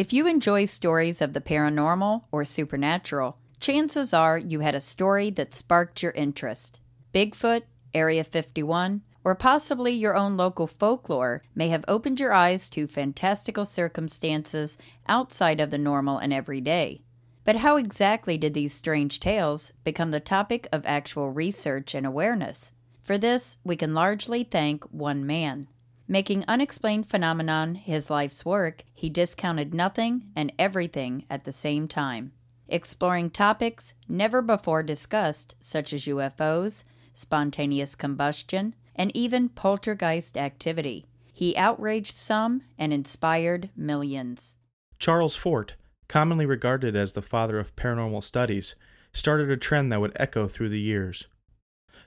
[0.00, 5.28] If you enjoy stories of the paranormal or supernatural, chances are you had a story
[5.32, 6.80] that sparked your interest.
[7.12, 12.86] Bigfoot, Area 51, or possibly your own local folklore may have opened your eyes to
[12.86, 17.02] fantastical circumstances outside of the normal and everyday.
[17.44, 22.72] But how exactly did these strange tales become the topic of actual research and awareness?
[23.02, 25.68] For this, we can largely thank one man.
[26.12, 32.32] Making unexplained phenomenon his life's work, he discounted nothing and everything at the same time.
[32.66, 41.04] Exploring topics never before discussed, such as UFOs, spontaneous combustion, and even poltergeist activity.
[41.32, 44.58] He outraged some and inspired millions.
[44.98, 45.76] Charles Fort,
[46.08, 48.74] commonly regarded as the father of paranormal studies,
[49.12, 51.28] started a trend that would echo through the years.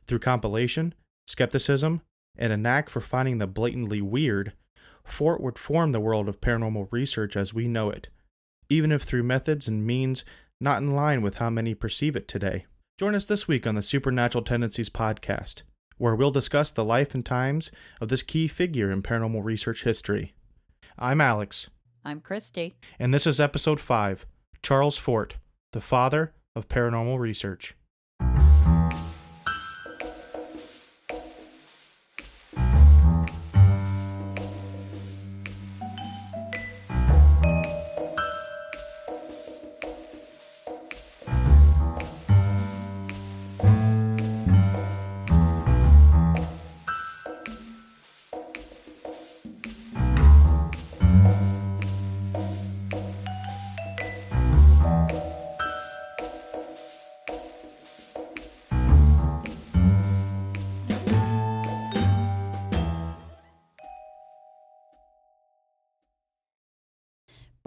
[0.07, 0.93] Through compilation,
[1.25, 2.01] skepticism,
[2.37, 4.53] and a knack for finding the blatantly weird,
[5.03, 8.09] Fort would form the world of paranormal research as we know it,
[8.69, 10.23] even if through methods and means
[10.61, 12.65] not in line with how many perceive it today.
[12.99, 15.63] Join us this week on the Supernatural Tendencies podcast
[15.97, 20.33] where we'll discuss the life and times of this key figure in paranormal research history.
[20.97, 21.69] I'm Alex.
[22.03, 22.73] I'm Christy.
[22.99, 24.25] And this is episode 5
[24.61, 25.37] Charles Fort,
[25.71, 27.75] the father of paranormal research.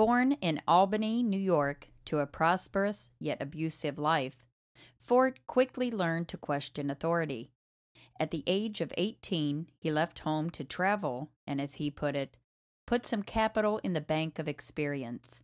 [0.06, 4.46] Born in Albany, New York, to a prosperous yet abusive life,
[5.00, 7.50] Fort quickly learned to question authority.
[8.20, 12.36] At the age of 18, he left home to travel and, as he put it,
[12.86, 15.42] put some capital in the bank of experience.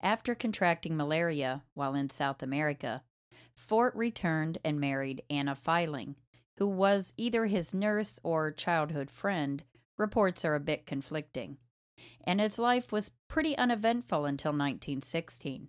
[0.00, 3.04] After contracting malaria while in South America,
[3.54, 6.16] Fort returned and married Anna Filing,
[6.56, 9.62] who was either his nurse or childhood friend.
[9.96, 11.58] Reports are a bit conflicting
[12.24, 15.68] and his life was pretty uneventful until 1916.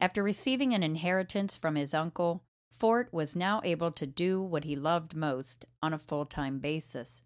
[0.00, 4.74] After receiving an inheritance from his uncle, Fort was now able to do what he
[4.74, 7.22] loved most on a full time basis,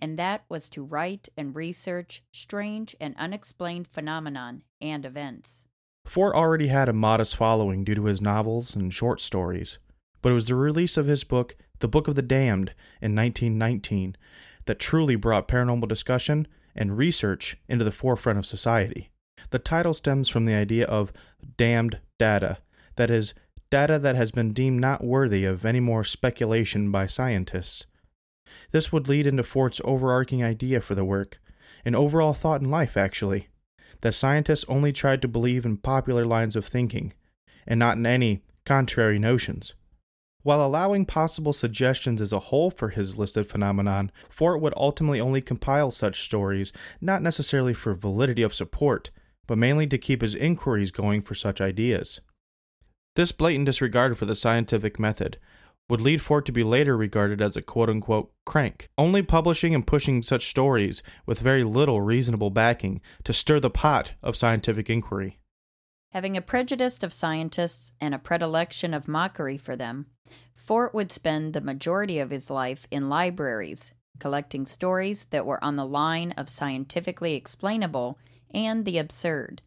[0.00, 5.66] and that was to write and research strange and unexplained phenomenon and events.
[6.06, 9.78] Fort already had a modest following due to his novels and short stories,
[10.22, 14.16] but it was the release of his book, The Book of the Damned, in 1919
[14.64, 19.10] that truly brought paranormal discussion and research into the forefront of society.
[19.50, 21.12] The title stems from the idea of
[21.56, 22.58] damned data,
[22.96, 23.34] that is,
[23.70, 27.86] data that has been deemed not worthy of any more speculation by scientists.
[28.72, 31.38] This would lead into Fort's overarching idea for the work,
[31.84, 33.48] an overall thought in life, actually,
[34.00, 37.12] that scientists only tried to believe in popular lines of thinking,
[37.66, 39.74] and not in any contrary notions.
[40.48, 45.42] While allowing possible suggestions as a whole for his listed phenomenon, Fort would ultimately only
[45.42, 46.72] compile such stories,
[47.02, 49.10] not necessarily for validity of support,
[49.46, 52.22] but mainly to keep his inquiries going for such ideas.
[53.14, 55.38] This blatant disregard for the scientific method
[55.90, 59.86] would lead Fort to be later regarded as a quote unquote crank, only publishing and
[59.86, 65.37] pushing such stories with very little reasonable backing to stir the pot of scientific inquiry.
[66.10, 70.06] Having a prejudice of scientists and a predilection of mockery for them,
[70.54, 75.76] Fort would spend the majority of his life in libraries, collecting stories that were on
[75.76, 78.18] the line of scientifically explainable
[78.50, 79.60] and the absurd.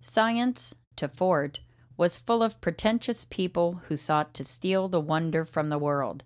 [0.00, 1.60] Science, to Fort,
[1.96, 6.24] was full of pretentious people who sought to steal the wonder from the world,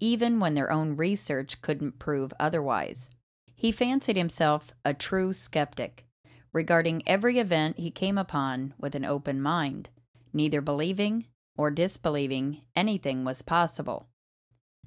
[0.00, 3.10] even when their own research couldn't prove otherwise.
[3.54, 6.06] He fancied himself a true skeptic
[6.54, 9.90] regarding every event he came upon with an open mind,
[10.32, 14.08] neither believing or disbelieving anything was possible.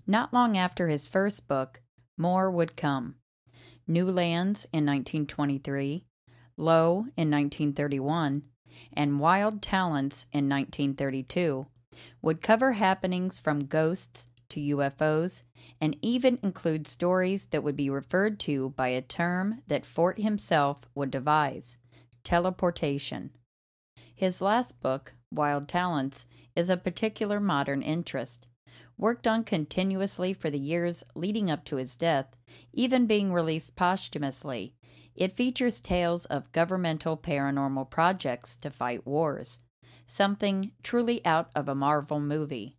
[0.08, 1.82] Not long after his first book,
[2.18, 3.16] more would come.
[3.86, 6.06] New Lands in 1923,
[6.56, 8.44] Lo in 1931,
[8.94, 11.68] and Wild Talents in 1932
[12.22, 15.44] would cover happenings from ghosts to UFOs
[15.82, 20.88] and even include stories that would be referred to by a term that Fort himself
[20.96, 21.78] would devise
[22.24, 23.32] teleportation.
[24.16, 28.48] His last book, Wild Talents, is of particular modern interest.
[28.98, 32.36] Worked on continuously for the years leading up to his death,
[32.74, 34.74] even being released posthumously,
[35.18, 39.60] It features tales of governmental paranormal projects to fight wars,
[40.06, 42.77] something truly out of a Marvel movie.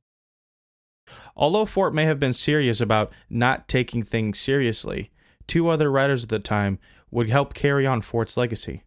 [1.37, 5.11] Although Fort may have been serious about not taking things seriously,
[5.47, 6.79] two other writers at the time
[7.11, 8.83] would help carry on Fort's legacy.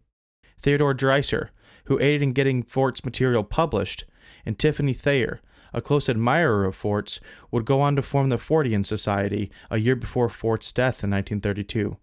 [0.62, 1.50] Theodore Dreiser,
[1.86, 4.06] who aided in getting Fort's material published,
[4.46, 5.42] and Tiffany Thayer,
[5.74, 7.20] a close admirer of Fort's,
[7.50, 11.98] would go on to form the Fortean Society a year before Fort's death in 1932,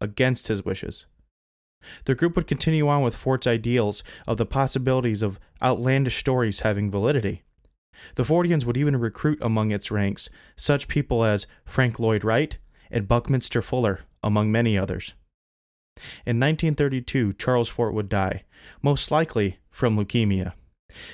[0.00, 1.06] against his wishes.
[2.04, 6.90] The group would continue on with Fort's ideals of the possibilities of outlandish stories having
[6.90, 7.42] validity.
[8.14, 12.58] The Forteans would even recruit among its ranks such people as Frank Lloyd Wright
[12.90, 15.14] and Buckminster Fuller, among many others.
[16.26, 18.44] In 1932, Charles Fort would die,
[18.82, 20.54] most likely from leukemia.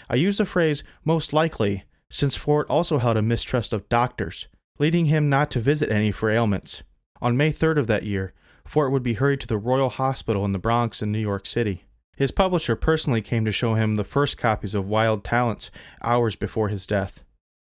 [0.08, 4.48] I use the phrase most likely since Fort also held a mistrust of doctors,
[4.78, 6.82] leading him not to visit any for ailments.
[7.20, 8.32] On May 3rd of that year,
[8.64, 11.85] Fort would be hurried to the Royal Hospital in the Bronx in New York City.
[12.16, 15.70] His publisher personally came to show him the first copies of Wild Talents
[16.02, 17.22] hours before his death.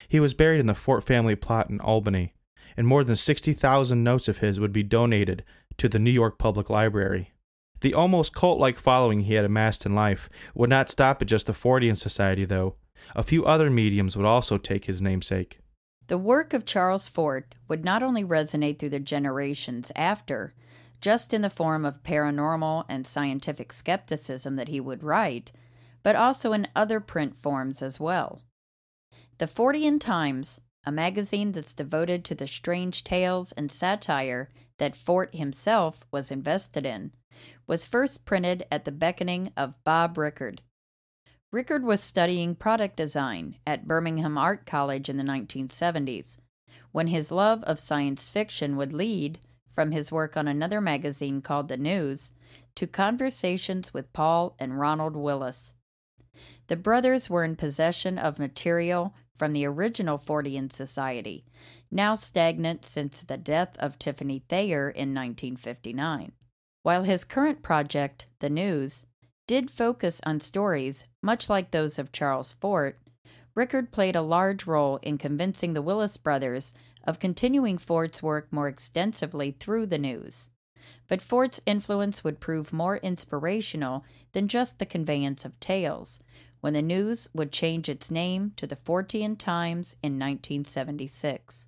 [0.07, 2.33] He was buried in the Fort family plot in Albany,
[2.75, 5.45] and more than 60,000 notes of his would be donated
[5.77, 7.31] to the New York Public Library.
[7.80, 11.48] The almost cult like following he had amassed in life would not stop at just
[11.48, 12.75] the Fortean Society, though.
[13.15, 15.59] A few other mediums would also take his namesake.
[16.07, 20.53] The work of Charles Fort would not only resonate through the generations after,
[21.01, 25.51] just in the form of paranormal and scientific skepticism that he would write,
[26.03, 28.42] but also in other print forms as well.
[29.39, 35.36] The Fortean Times, a magazine that's devoted to the strange tales and satire that Fort
[35.36, 37.12] himself was invested in,
[37.68, 40.62] was first printed at the beckoning of Bob Rickard.
[41.51, 46.39] Rickard was studying product design at Birmingham Art College in the 1970s,
[46.92, 49.39] when his love of science fiction would lead,
[49.71, 52.33] from his work on another magazine called The News,
[52.75, 55.73] to conversations with Paul and Ronald Willis.
[56.68, 61.44] The brothers were in possession of material from the original Fortean Society,
[61.89, 66.31] now stagnant since the death of Tiffany Thayer in 1959.
[66.83, 69.06] While his current project, The News,
[69.47, 72.97] did focus on stories much like those of Charles Fort,
[73.53, 78.68] Rickard played a large role in convincing the Willis brothers of continuing Fort's work more
[78.68, 80.50] extensively through the news.
[81.07, 86.19] But Fort's influence would prove more inspirational than just the conveyance of tales,
[86.62, 91.68] when the news would change its name to the Fortean Times in 1976.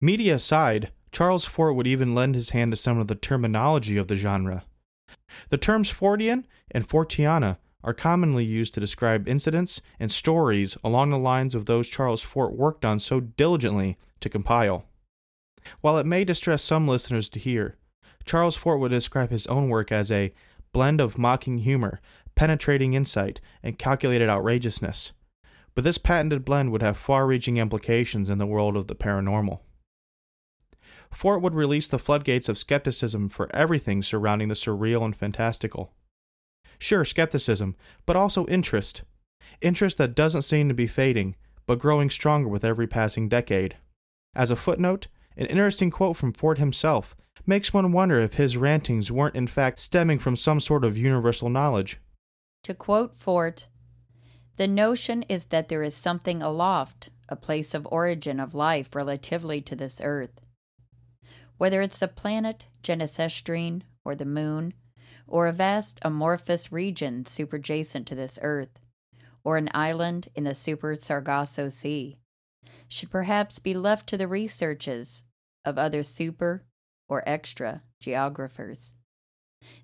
[0.00, 4.08] Media aside, Charles Fort would even lend his hand to some of the terminology of
[4.08, 4.64] the genre.
[5.48, 11.18] The terms Fortean and Forteana are commonly used to describe incidents and stories along the
[11.18, 14.84] lines of those Charles Fort worked on so diligently to compile.
[15.80, 17.76] While it may distress some listeners to hear,
[18.24, 20.32] Charles Fort would describe his own work as a
[20.72, 22.00] blend of mocking humor,
[22.34, 25.12] penetrating insight, and calculated outrageousness.
[25.74, 29.60] But this patented blend would have far reaching implications in the world of the paranormal.
[31.10, 35.92] Fort would release the floodgates of skepticism for everything surrounding the surreal and fantastical.
[36.78, 39.02] Sure, skepticism, but also interest.
[39.60, 41.36] Interest that doesn't seem to be fading,
[41.66, 43.76] but growing stronger with every passing decade.
[44.36, 45.06] As a footnote,
[45.38, 47.16] an interesting quote from Fort himself
[47.46, 51.48] makes one wonder if his rantings weren't in fact stemming from some sort of universal
[51.48, 51.98] knowledge.
[52.64, 53.68] To quote Fort,
[54.56, 59.62] the notion is that there is something aloft, a place of origin of life relatively
[59.62, 60.42] to this earth.
[61.56, 64.74] Whether it's the planet Genesistrine or the moon,
[65.26, 68.80] or a vast amorphous region superjacent to this earth,
[69.44, 72.18] or an island in the Super Sargasso Sea,
[72.88, 75.24] should perhaps be left to the researches
[75.64, 76.64] of other super
[77.08, 78.94] or extra geographers.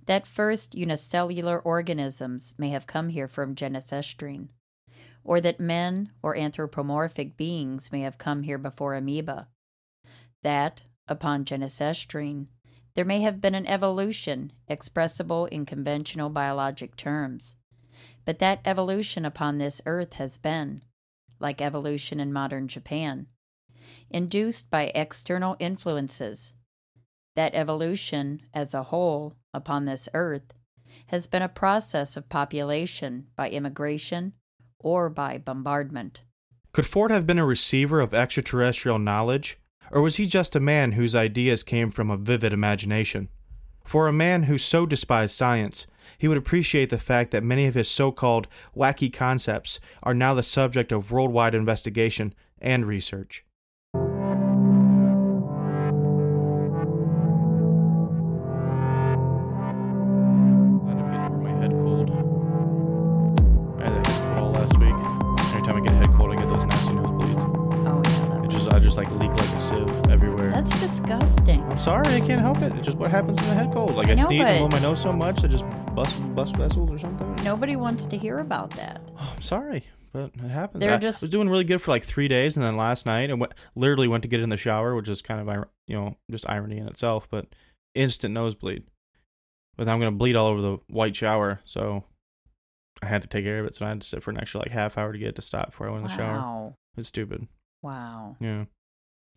[0.07, 4.49] That first unicellular organisms may have come here from Genesistrine,
[5.25, 9.49] or that men or anthropomorphic beings may have come here before amoeba.
[10.43, 12.49] That, upon Genesistrine,
[12.95, 17.57] there may have been an evolution expressible in conventional biologic terms,
[18.25, 20.83] but that evolution upon this earth has been,
[21.43, 23.27] like evolution in modern Japan,
[24.11, 26.55] induced by external influences.
[27.37, 30.55] That evolution, as a whole, upon this earth,
[31.07, 34.35] has been a process of population by immigration
[34.79, 36.23] or by bombardment.
[36.73, 39.59] Could Fort have been a receiver of extraterrestrial knowledge
[39.93, 43.29] or was he just a man whose ideas came from a vivid imagination?
[43.85, 45.87] For a man who so despised science,
[46.19, 50.35] he would appreciate the fact that many of his so called wacky concepts are now
[50.35, 53.45] the subject of worldwide investigation and research.
[68.97, 70.32] like leak like a sieve everywhere.
[70.63, 71.61] That's disgusting.
[71.65, 72.73] I'm sorry, I can't help it.
[72.75, 73.97] It's just what happens in the head cold.
[73.97, 76.55] Like I I, know, sneeze and blow my nose so much, I just bust bust
[76.55, 77.35] vessels or something.
[77.43, 79.01] Nobody wants to hear about that.
[79.19, 80.81] Oh, I'm sorry, but it happens.
[80.83, 83.29] They're I just- was doing really good for like three days, and then last night
[83.29, 86.17] I went, literally went to get in the shower, which is kind of you know
[86.31, 87.49] just irony in itself, but
[87.97, 88.85] instant nosebleed.
[89.77, 92.05] But I'm gonna bleed all over the white shower, so
[93.03, 93.75] I had to take care of it.
[93.75, 95.43] So I had to sit for an extra like half hour to get it to
[95.43, 96.37] stop before I went in the shower.
[96.37, 96.77] Wow.
[96.97, 97.49] It's stupid.
[97.83, 98.37] Wow.
[98.39, 98.67] Yeah.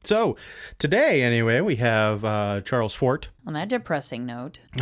[0.06, 0.38] So
[0.78, 3.30] today, anyway, we have uh, Charles Fort.
[3.48, 4.60] On that depressing note,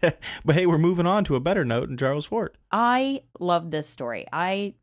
[0.00, 2.56] but hey, we're moving on to a better note in Charles Fort.
[2.70, 4.26] I love this story.
[4.32, 4.74] I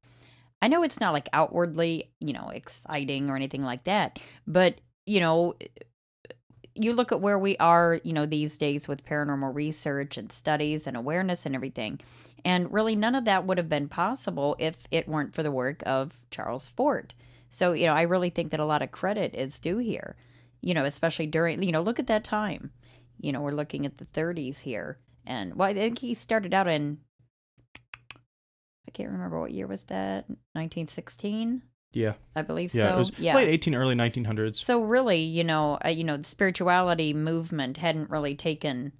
[0.61, 5.19] I know it's not like outwardly, you know, exciting or anything like that, but you
[5.19, 5.55] know,
[6.75, 10.87] you look at where we are, you know, these days with paranormal research and studies
[10.87, 11.99] and awareness and everything.
[12.45, 15.83] And really none of that would have been possible if it weren't for the work
[15.85, 17.13] of Charles Fort.
[17.53, 20.15] So, you know, I really think that a lot of credit is due here.
[20.61, 22.71] You know, especially during, you know, look at that time.
[23.19, 24.97] You know, we're looking at the 30s here.
[25.27, 26.97] And well, I think he started out in
[28.15, 30.27] I can't remember what year was that.
[30.53, 31.61] 1916,
[31.93, 32.95] Yeah, I believe yeah, so.
[32.95, 33.35] it was yeah.
[33.35, 34.55] late 18, early 1900s.
[34.55, 38.93] So really, you know, uh, you know, the spirituality movement hadn't really taken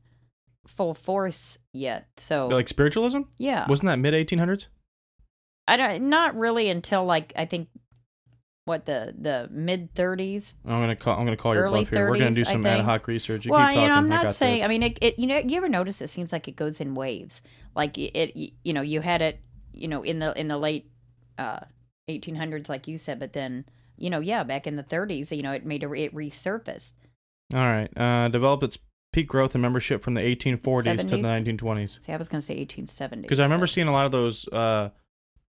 [0.67, 2.07] full force yet.
[2.17, 4.67] So like spiritualism, yeah, wasn't that mid 1800s?
[5.67, 7.69] I don't not really until like I think
[8.65, 10.53] what the the mid 30s.
[10.65, 11.17] I'm gonna call.
[11.17, 12.09] I'm gonna call your bluff here.
[12.09, 13.45] We're gonna do some ad hoc research.
[13.45, 13.89] You well, keep you talking.
[13.89, 14.59] know, I'm not got saying.
[14.59, 14.65] this.
[14.65, 15.19] I mean, it, it.
[15.19, 17.41] You know, you ever notice it seems like it goes in waves.
[17.75, 19.39] Like it, it you know, you had it,
[19.73, 20.89] you know, in the in the late
[21.37, 21.59] uh
[22.09, 23.65] 1800s, like you said, but then
[23.97, 26.93] you know, yeah, back in the 30s, you know, it made a, it resurfaced.
[27.53, 27.89] All right.
[27.95, 28.77] Uh, developed its
[29.11, 32.01] peak growth and membership from the 1840s to the 1920s.
[32.01, 33.21] See, I was to say 1870s.
[33.21, 34.47] Because I remember but- seeing a lot of those.
[34.47, 34.89] Uh,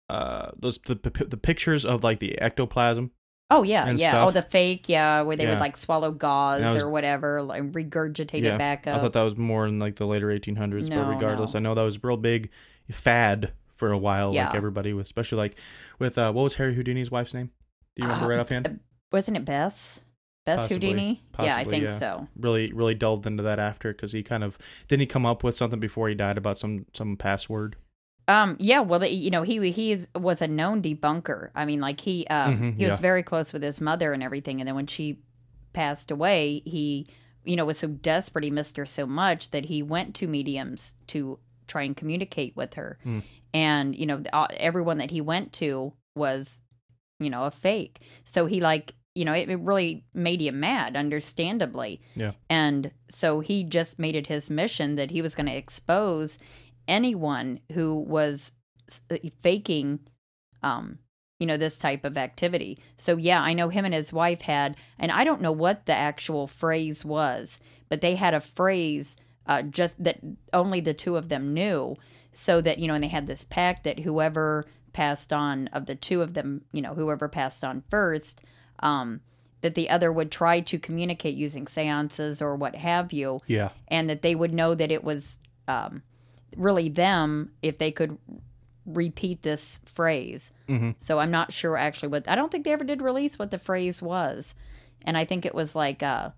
[0.09, 3.11] uh, those the, the pictures of like the ectoplasm.
[3.51, 4.09] Oh yeah, yeah.
[4.11, 4.29] stuff.
[4.29, 5.51] Oh, the fake, yeah, where they Yeah.
[5.51, 8.97] would like swallow gauze was- or whatever, like regurgitate Yeah, it back up.
[8.97, 11.59] I thought that was more in like the later 1800s, No, but regardless, no.
[11.59, 12.51] I know that was a real big
[12.91, 14.35] fad for a while.
[14.35, 14.47] Yeah.
[14.47, 15.59] Like everybody, with especially like
[15.99, 17.51] with uh, what was Harry Houdini's wife's name?
[17.97, 18.67] Do you remember Uh, right offhand?
[18.67, 18.71] uh,
[19.13, 20.05] Wasn't it Bess?
[20.47, 20.89] Bess Possibly.
[20.89, 21.23] Houdini?
[21.41, 21.97] yeah, I think yeah.
[21.97, 22.29] so.
[22.39, 24.59] Really, really delved into that after because he kind of
[24.89, 27.77] didn't he come up with something before he died about some some password.
[28.27, 31.51] Um, yeah, well, you know, he he is, was a known debunker.
[31.55, 34.61] I mean, like he um, Mhm, he was very close with his mother and everything.
[34.61, 35.19] And then when she
[35.73, 37.07] passed away, he
[37.45, 40.95] you know was so desperate he missed her so much that he went to mediums
[41.09, 42.99] to try and communicate with her.
[43.03, 43.21] Hmm.
[43.53, 44.23] And you know,
[44.57, 46.63] everyone that he went to was
[47.21, 48.01] you know a fake.
[48.25, 52.01] So he like you know it, it really made him mad, understandably.
[52.17, 52.33] Yeah.
[52.49, 56.39] And so he just made it his mission that he was going to expose
[56.89, 58.53] anyone who was
[59.11, 60.01] uh, faking
[60.63, 60.99] um
[61.41, 62.79] you know this type of activity.
[62.97, 65.95] So yeah i know him and his wife had and i don't know what the
[65.95, 70.21] actual phrase was but they had a phrase uh just that
[70.53, 71.97] only the two of them knew.
[72.33, 75.95] So that you know and they had this pact that whoever passed on of the
[75.95, 78.43] two of them you know whoever passed on first
[78.81, 79.21] um
[79.65, 83.41] that the other would try to communicate using seances or what have you.
[83.47, 86.03] Yeah, and that they would know that it was um,
[86.57, 88.19] really them if they could
[88.87, 90.53] repeat this phrase.
[90.69, 93.51] hmm So I'm not sure actually what I don't think they ever did release what
[93.51, 94.55] the phrase was,
[95.03, 96.31] and I think it was like uh,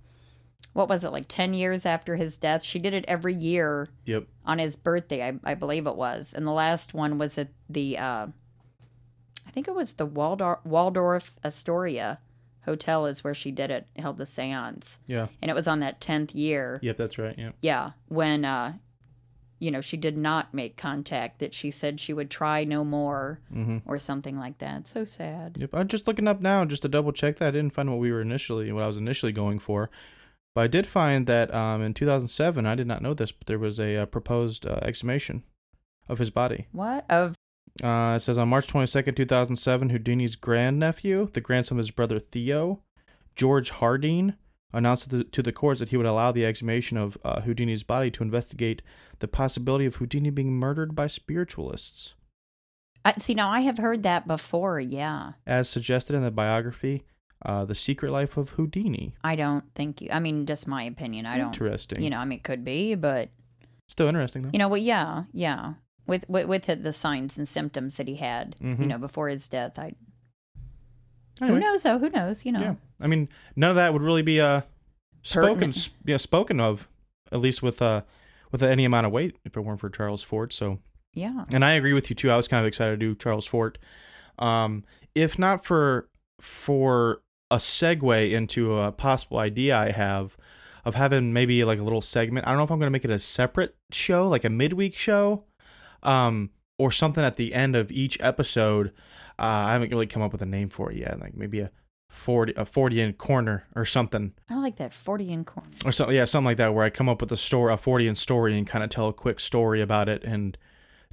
[0.72, 2.62] what was it like ten years after his death?
[2.62, 4.26] She did it every year yep.
[4.44, 7.98] on his birthday, I, I believe it was, and the last one was at the
[7.98, 8.26] uh,
[9.46, 12.20] I think it was the Waldorf, Waldorf Astoria
[12.64, 16.00] hotel is where she did it, held the séance, Yeah, and it was on that
[16.00, 16.96] tenth year yep.
[16.96, 17.34] That's right.
[17.38, 17.50] Yeah.
[17.60, 18.74] yeah when uh
[19.58, 23.40] you know she did not make contact that she said she would try no more
[23.52, 25.70] hmm or something like that so sad Yep.
[25.72, 27.48] I'm just looking up now just to double check that.
[27.48, 29.90] I didn't find what we were initially, what I was initially going for.
[30.54, 33.58] But I did find that um, in 2007, I did not know this, but there
[33.58, 35.42] was a uh, proposed uh, exhumation
[36.08, 36.66] of his body.
[36.72, 37.34] what of
[37.82, 42.80] Uh, it says on March 22nd, 2007, Houdini's grandnephew, the grandson of his brother Theo,
[43.34, 44.36] George Hardeen,
[44.72, 47.82] announced to the, to the courts that he would allow the exhumation of uh, Houdini's
[47.82, 48.82] body to investigate
[49.20, 52.14] the possibility of Houdini being murdered by spiritualists.
[53.04, 57.04] I see now i have heard that before yeah As suggested in the biography,
[57.44, 59.14] uh, The Secret Life of Houdini.
[59.22, 62.02] i don't think you i mean just my opinion i don't Interesting.
[62.02, 63.28] you know i mean it could be but
[63.88, 64.50] Still interesting, though.
[64.52, 65.74] you know well yeah yeah
[66.08, 68.80] with with, with the signs and symptoms that he had Mhm.
[68.80, 69.94] you know before his death i
[71.38, 72.74] who knows though who knows you know Yeah.
[73.00, 74.62] I mean, none of that would really be uh,
[75.22, 75.90] spoken, Pertinent.
[76.04, 76.88] yeah, spoken of,
[77.30, 78.02] at least with uh,
[78.52, 80.52] with any amount of weight, if it weren't for Charles Fort.
[80.52, 80.78] So
[81.16, 82.30] yeah and I agree with you too.
[82.30, 83.78] I was kind of excited to do Charles Fort.
[84.38, 84.84] Um,
[85.14, 86.08] if not for
[86.40, 90.36] for a segue into a possible idea I have
[90.84, 92.46] of having maybe like a little segment.
[92.46, 94.96] I don't know if I'm going to make it a separate show, like a midweek
[94.96, 95.44] show,
[96.02, 98.88] um, or something at the end of each episode.
[99.38, 101.18] Uh, I haven't really come up with a name for it yet.
[101.18, 101.70] Like maybe a
[102.08, 105.68] forty a Fortean corner or something, I like that Fortean corner.
[105.84, 106.16] or something.
[106.16, 108.66] Yeah, something like that, where I come up with a story, a Fortean story, and
[108.66, 110.22] kind of tell a quick story about it.
[110.24, 110.56] And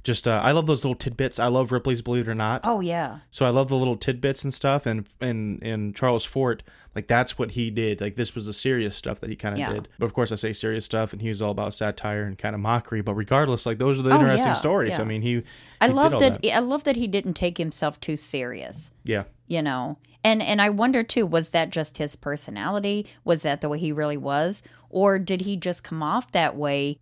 [0.02, 1.38] just uh, I love those little tidbits.
[1.38, 2.60] I love Ripley's Believe It or Not.
[2.62, 3.20] Oh, yeah.
[3.30, 4.84] So I love the little tidbits and stuff.
[4.86, 6.62] And and and Charles Fort,
[6.94, 8.02] like that's what he did.
[8.02, 9.72] Like this was the serious stuff that he kind of Yeah.
[9.72, 9.88] did.
[9.98, 12.54] But of course, I say serious stuff, and he was all about satire and kind
[12.54, 13.00] of mockery.
[13.00, 14.90] But regardless, like those are the Oh, interesting yeah, stories.
[14.90, 15.00] yeah.
[15.00, 15.42] I mean, he.
[15.80, 18.92] I he did love all that, I love that he didn't take himself too serious.
[19.04, 19.24] Yeah.
[19.46, 23.68] you know and and i wonder too was that just his personality was that the
[23.68, 26.98] way he really was or did he just come off that way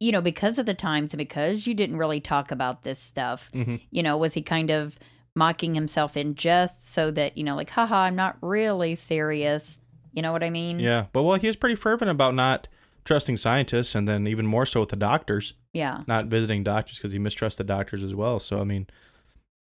[0.00, 3.50] you know because of the times and because you didn't really talk about this stuff
[3.54, 3.80] Mhm.
[3.90, 4.98] you know was he kind of
[5.34, 9.80] mocking himself in jest so that you know like haha i'm not really serious
[10.12, 11.06] you know what i mean Yeah.
[11.12, 12.68] But well, he was pretty fervent about not
[13.04, 17.12] trusting scientists, and then even more so with the doctors, yeah not visiting doctors because
[17.12, 18.40] he mistrusted doctors as well.
[18.40, 18.86] So I mean,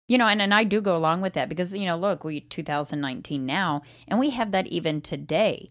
[0.07, 2.39] you know and, and i do go along with that because you know look we
[2.41, 5.69] 2019 now and we have that even today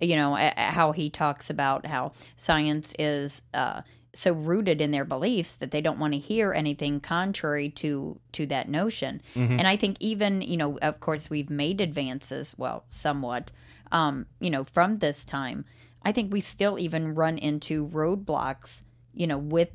[0.00, 3.82] you know a- a- how he talks about how science is uh
[4.16, 8.46] so rooted in their beliefs that they don't want to hear anything contrary to to
[8.46, 9.58] that notion Mhm.
[9.58, 13.50] and i think even you know of course we've made advances well somewhat
[13.92, 15.64] um you know from this time
[16.02, 19.70] i think we still even run into roadblocks you know with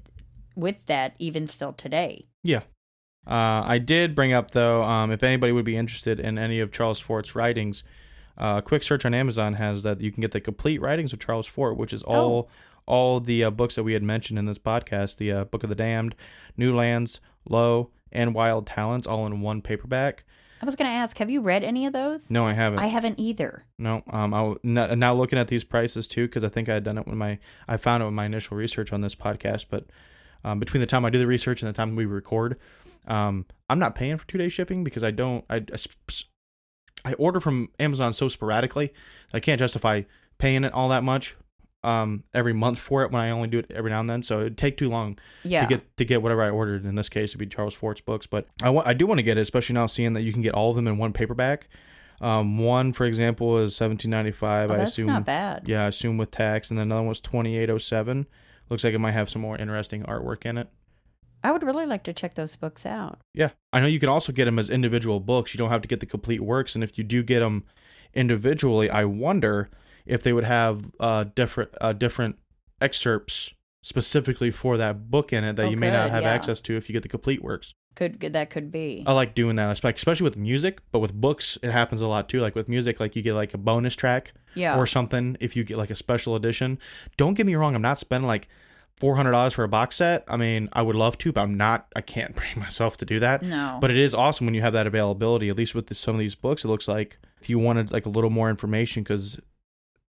[0.56, 2.62] with that even still today yeah.
[3.30, 6.72] Uh, I did bring up though, um, if anybody would be interested in any of
[6.72, 7.84] Charles Fort's writings,
[8.40, 11.20] uh, a quick search on Amazon has that you can get the complete writings of
[11.20, 12.50] Charles Fort, which is all
[12.86, 15.70] all the uh, books that we had mentioned in this podcast: the uh, Book of
[15.70, 16.16] the Damned,
[16.58, 20.24] New Lands, Lo, and Wild Talents, all in one paperback.
[20.62, 22.30] I was going to ask, have you read any of those?
[22.30, 22.80] No, I haven't.
[22.80, 23.64] I haven't either.
[23.78, 26.84] No, um, I now, now looking at these prices too because I think I had
[26.84, 29.68] done it when my I found it with my initial research on this podcast.
[29.70, 29.86] But
[30.44, 32.58] um, between the time I do the research and the time we record,
[33.08, 35.64] um, I'm not paying for two day shipping because I don't I
[37.06, 38.92] I order from Amazon so sporadically
[39.34, 40.04] I can't justify
[40.38, 41.36] paying it all that much
[41.82, 44.22] um every month for it when I only do it every now and then.
[44.22, 45.62] So it'd take too long Yeah.
[45.62, 46.86] to get to get whatever I ordered.
[46.86, 49.24] In this case, it'd be Charles Fort's books, but I want I do want to
[49.24, 51.70] get it, especially now seeing that you can get all of them in one paperback.
[52.22, 54.70] Um, one, for example, is seventeen ninety five.
[54.70, 55.70] Oh, I that's assume, not bad.
[55.70, 58.28] yeah, I assume with tax, and then another one was twenty eight oh seven.
[58.70, 60.68] Looks like it might have some more interesting artwork in it.
[61.44, 63.20] I would really like to check those books out.
[63.34, 65.54] Yeah, I know you can also get them as individual books.
[65.54, 67.66] You don't have to get the complete works, and if you do get them
[68.14, 69.70] individually, I wonder
[70.06, 72.38] if they would have uh different uh different
[72.82, 76.32] excerpts specifically for that book in it that Oh, you may not have yeah.
[76.32, 77.74] access to if you get the complete works.
[77.96, 79.04] Could that could be?
[79.06, 80.80] I like doing that, especially with music.
[80.92, 82.40] But with books, it happens a lot too.
[82.40, 84.78] Like with music, like you get like a bonus track yeah.
[84.78, 86.80] or something if you get like a special edition.
[87.18, 88.48] Don't get me wrong, I'm not spending like
[89.00, 90.24] four hundred dollars for a box set.
[90.28, 91.88] I mean, I would love to, but I'm not.
[91.96, 93.42] I can't bring myself to do that.
[93.42, 93.78] no.
[93.82, 95.50] But it is awesome when you have that availability.
[95.50, 98.06] At least with this, some of these books, it looks like if you wanted like
[98.06, 99.40] a little more information, because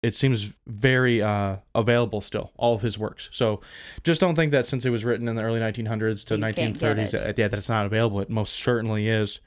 [0.02, 3.30] it seems very uh, available still, all of his works.
[3.32, 3.62] So
[4.02, 7.12] just don't think that since it was written in the early 1900s to You 1930s,
[7.12, 8.20] that, yeah, that it's not available.
[8.20, 9.40] It most certainly is.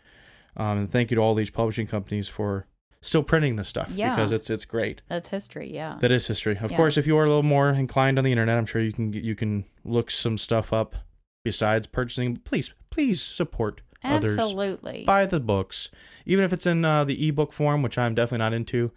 [0.56, 2.66] Um, and thank you to all these publishing companies for
[3.02, 4.16] still printing this stuff Yeah.
[4.16, 5.02] because it's it's great.
[5.08, 5.74] That's history.
[5.74, 5.98] Yeah.
[6.02, 6.58] That is history.
[6.60, 6.78] Of Yeah.
[6.78, 9.14] course, if you are a little more inclined on the internet, I'm sure you can
[9.14, 10.96] you can look some stuff up
[11.44, 12.38] besides purchasing.
[12.38, 15.04] Please, please support others Absolutely.
[15.06, 15.90] buy the books,
[16.26, 18.92] even if it's in uh, the ebook form, which I'm definitely not into.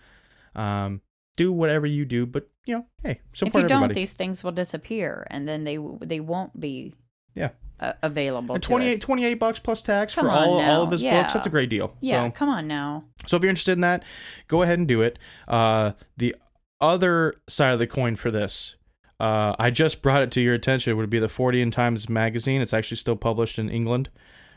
[0.55, 1.01] Um,
[1.37, 3.55] do whatever you do, but you know, hey, support.
[3.55, 4.01] if you don't, everybody.
[4.01, 6.95] these things will disappear, and then they they won't be
[7.35, 7.51] Yeah.
[7.81, 8.55] Uh, available.
[8.55, 9.01] And to 28, us.
[9.01, 11.23] 28 bucks plus tax Come for all, all of his Yeah.
[11.23, 11.33] books.
[11.33, 11.97] That's a great deal.
[12.03, 12.27] Yeah.
[12.27, 13.05] So, Come on now.
[13.27, 14.03] so if you're interested in that,
[14.49, 15.19] go ahead and do it.
[15.49, 16.37] Uh, the
[16.81, 18.77] other side of the coin for this,
[19.19, 20.91] uh, I just brought it to your attention.
[20.91, 22.61] It would be the Fortean Times magazine.
[22.61, 24.11] It's actually still published in England.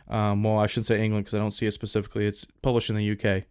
[0.09, 2.25] Um, well, I should say England because I don't see it specifically.
[2.25, 3.43] It's published in the UK.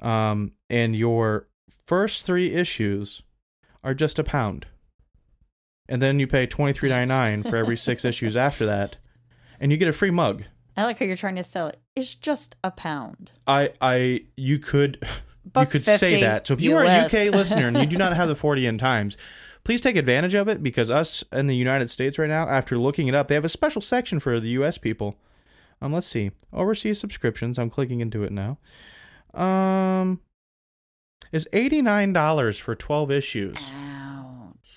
[0.00, 1.48] Um, and your
[1.84, 3.22] first three issues
[3.82, 4.66] are just a pound.
[5.90, 8.96] And then you pay twenty three ninety nine for every six issues after that,
[9.58, 10.44] and you get a free mug.
[10.76, 11.80] I like how you're trying to sell it.
[11.94, 13.30] It's just a pound.
[13.46, 15.04] I I you could
[15.52, 16.46] Buck you could 50 say that.
[16.46, 19.16] So if you are a UK listener and you do not have the Fortean Times,
[19.64, 23.08] please take advantage of it because us in the United States right now, after looking
[23.08, 25.18] it up, they have a special section for the US people.
[25.82, 26.30] Um, let's see.
[26.52, 27.58] Overseas subscriptions.
[27.58, 28.58] I'm clicking into it now.
[29.34, 30.20] Um,
[31.32, 34.09] is $89 for 12 issues Ouch.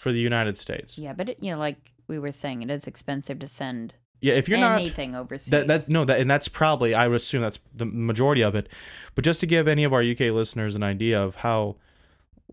[0.03, 0.97] For the United States.
[0.97, 4.33] Yeah, but it, you know, like we were saying, it is expensive to send Yeah,
[4.33, 5.51] if you're not anything overseas.
[5.51, 8.67] that that no that and that's probably I would assume that's the majority of it.
[9.15, 11.77] But just to give any of our UK listeners an idea of how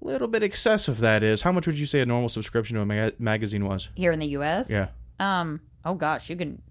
[0.00, 2.86] little bit excessive that is, how much would you say a normal subscription to a
[2.86, 3.90] ma- magazine was?
[3.96, 4.70] here in the U.S.
[4.70, 4.88] Yeah.
[5.18, 5.60] Um.
[5.84, 6.62] Oh gosh, you can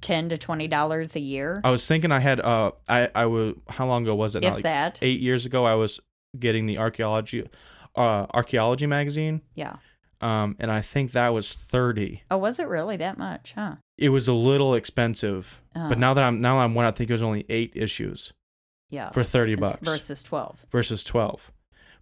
[0.00, 1.60] ten to twenty dollars a year.
[1.64, 4.44] I was thinking I had uh I I was how long ago was it?
[4.44, 4.98] If like that.
[5.02, 5.64] eight years ago.
[5.64, 6.00] I was
[6.38, 7.44] getting the archaeology
[7.98, 9.42] uh archaeology magazine.
[9.54, 9.76] Yeah.
[10.20, 12.22] Um, and I think that was thirty.
[12.30, 13.52] Oh, was it really that much?
[13.52, 13.76] Huh.
[13.96, 17.10] It was a little expensive, Oh, but now that I'm now I'm one, I think
[17.10, 18.32] it was only eight issues
[18.90, 19.10] yeah.
[19.10, 20.64] for thirty bucks versus twelve.
[20.70, 21.52] versus twelve.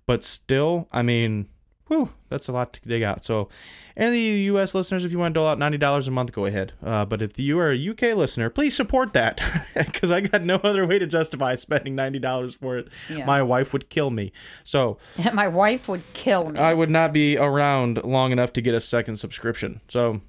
[0.06, 1.48] But still, I mean,
[1.88, 3.24] whew, that's a lot to dig out.
[3.24, 3.48] So,
[3.96, 4.74] any U.S.
[4.74, 6.72] listeners, if you want to dole out ninety dollars a month, go ahead.
[6.82, 9.40] Uh, but if you are a UK listener, please support that
[9.74, 12.88] because I got no other way to justify spending ninety dollars for it.
[13.08, 13.24] Yeah.
[13.24, 14.32] My wife would kill me.
[14.64, 14.98] So
[15.32, 16.58] My wife would kill me.
[16.58, 19.80] I would not be around long enough to get a second subscription.
[19.88, 20.20] So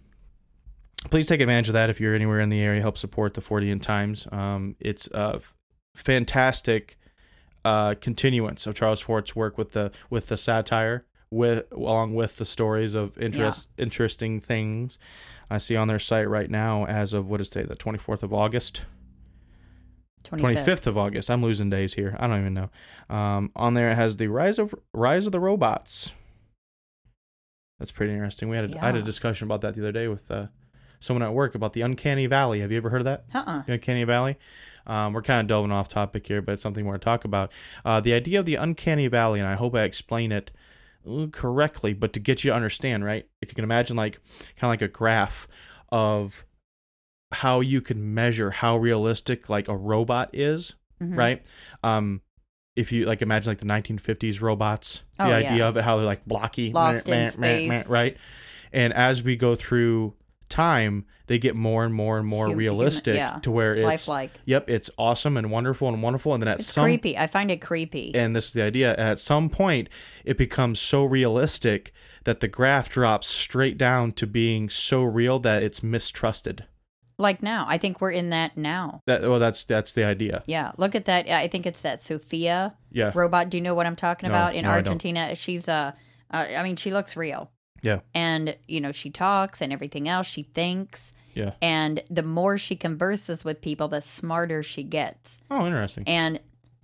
[1.09, 2.81] please take advantage of that if you're anywhere in the area.
[2.81, 4.27] Help support the Fortean Times.
[4.31, 5.41] Um, it's a
[5.95, 6.97] fantastic
[7.65, 12.45] uh, continuance of Charles Fort's work with the with the satire, with along with the
[12.45, 14.97] stories of interest interesting things.
[15.49, 18.33] I see on their site right now, as of what is today, the 24th of
[18.33, 18.83] August.
[20.25, 20.65] 25th.
[20.65, 21.31] 25th of August.
[21.31, 22.17] I'm losing days here.
[22.19, 22.69] I don't even know.
[23.09, 26.11] Um, on there it has the rise of rise of the robots.
[27.79, 28.49] That's pretty interesting.
[28.49, 30.47] We had a, I had a discussion about that the other day with uh,
[30.99, 32.61] someone at work about the uncanny valley.
[32.61, 33.25] Have you ever heard of that?
[33.33, 33.61] Uh-uh.
[33.67, 34.37] The uncanny valley.
[34.87, 37.23] Um, we're kind of delving off topic here, but it's something we're going to talk
[37.23, 37.51] about.
[37.85, 40.49] Uh, the idea of the uncanny valley, and I hope I explain it
[41.31, 43.27] correctly, but to get you to understand, right?
[43.41, 44.19] If you can imagine, like
[44.57, 45.47] kind of like a graph
[45.89, 46.45] of
[47.33, 51.15] how you can measure how realistic like a robot is Mhm.
[51.17, 51.45] right?
[51.83, 52.21] Um,
[52.75, 55.67] if you like imagine like the 1950s robots, the Oh, idea yeah.
[55.67, 57.89] of it, how they're like blocky, Lost meh, in meh, meh, meh, space.
[57.89, 58.17] right?
[58.71, 60.13] And as we go through
[60.49, 63.39] time, they get more and more and more human- realistic yeah.
[63.41, 64.31] to where it's Lifelike.
[64.45, 67.17] yep, it's awesome and wonderful and wonderful, and then at It's some creepy.
[67.17, 68.13] I find it creepy.
[68.15, 68.91] and this is the idea.
[68.91, 69.89] And at some point,
[70.25, 71.91] it becomes so realistic
[72.23, 76.65] that the graph drops straight down to being so real that it's mistrusted.
[77.19, 79.01] like now, I think we're in that now.
[79.07, 80.43] That well, that's that's the idea.
[80.45, 81.27] Yeah, look at that.
[81.29, 83.49] I think it's that Sophia Yeah, robot.
[83.49, 84.55] Do you know what I'm talking No, about?
[84.55, 85.93] In no, Argentina, she's uh,
[86.31, 87.49] uh, I mean, she looks real.
[87.81, 87.99] Yeah.
[88.13, 90.27] And you know, she talks and everything else.
[90.27, 91.53] She thinks, yeah.
[91.61, 95.41] and the more she converses with people, the smarter she gets.
[95.51, 96.03] Oh, interesting.
[96.07, 96.39] And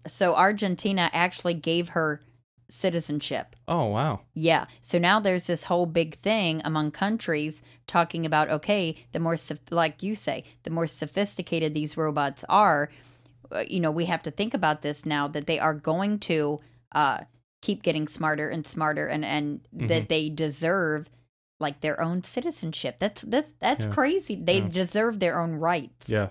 [0.07, 2.21] so Argentina actually gave her
[2.69, 3.55] citizenship.
[3.67, 4.21] Oh, wow.
[4.33, 4.65] Yeah.
[4.81, 9.37] So now there's this whole big thing among countries talking about okay, the more
[9.69, 12.89] like you say, the more sophisticated these robots are,
[13.51, 16.59] uh, you know, we have to think about this now that they are going to
[16.93, 17.19] uh
[17.63, 19.87] keep getting smarter and smarter and and Mm-hmm.
[19.87, 21.09] that they deserve
[21.59, 22.97] like their own citizenship.
[22.99, 23.93] That's that's that's Yeah.
[23.93, 24.35] crazy.
[24.35, 24.67] They Yeah.
[24.67, 26.09] deserve their own rights.
[26.09, 26.29] Yeah.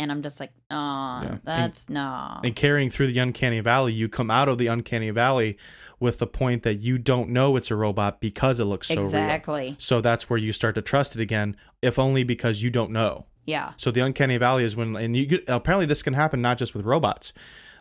[0.00, 1.38] And I'm just like, oh, Yeah.
[1.44, 2.40] That's no.
[2.42, 5.56] and carrying through the uncanny valley you come out of the uncanny valley
[6.00, 9.04] with the point that you don't know it's a robot because it looks so real
[9.04, 9.76] exactly.
[9.78, 13.26] so that's where you start to trust it again if only because you don't know
[13.46, 13.74] Yeah.
[13.76, 16.74] so the uncanny valley is when and you get, apparently this can happen not just
[16.74, 17.32] with robots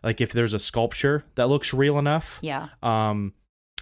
[0.04, 2.70] like if there's a sculpture that looks real enough Yeah.
[2.84, 3.34] um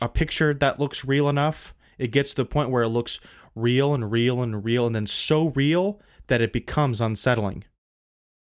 [0.01, 3.19] a picture that looks real enough it gets to the point where it looks
[3.55, 7.63] real and real and real and then so real that it becomes unsettling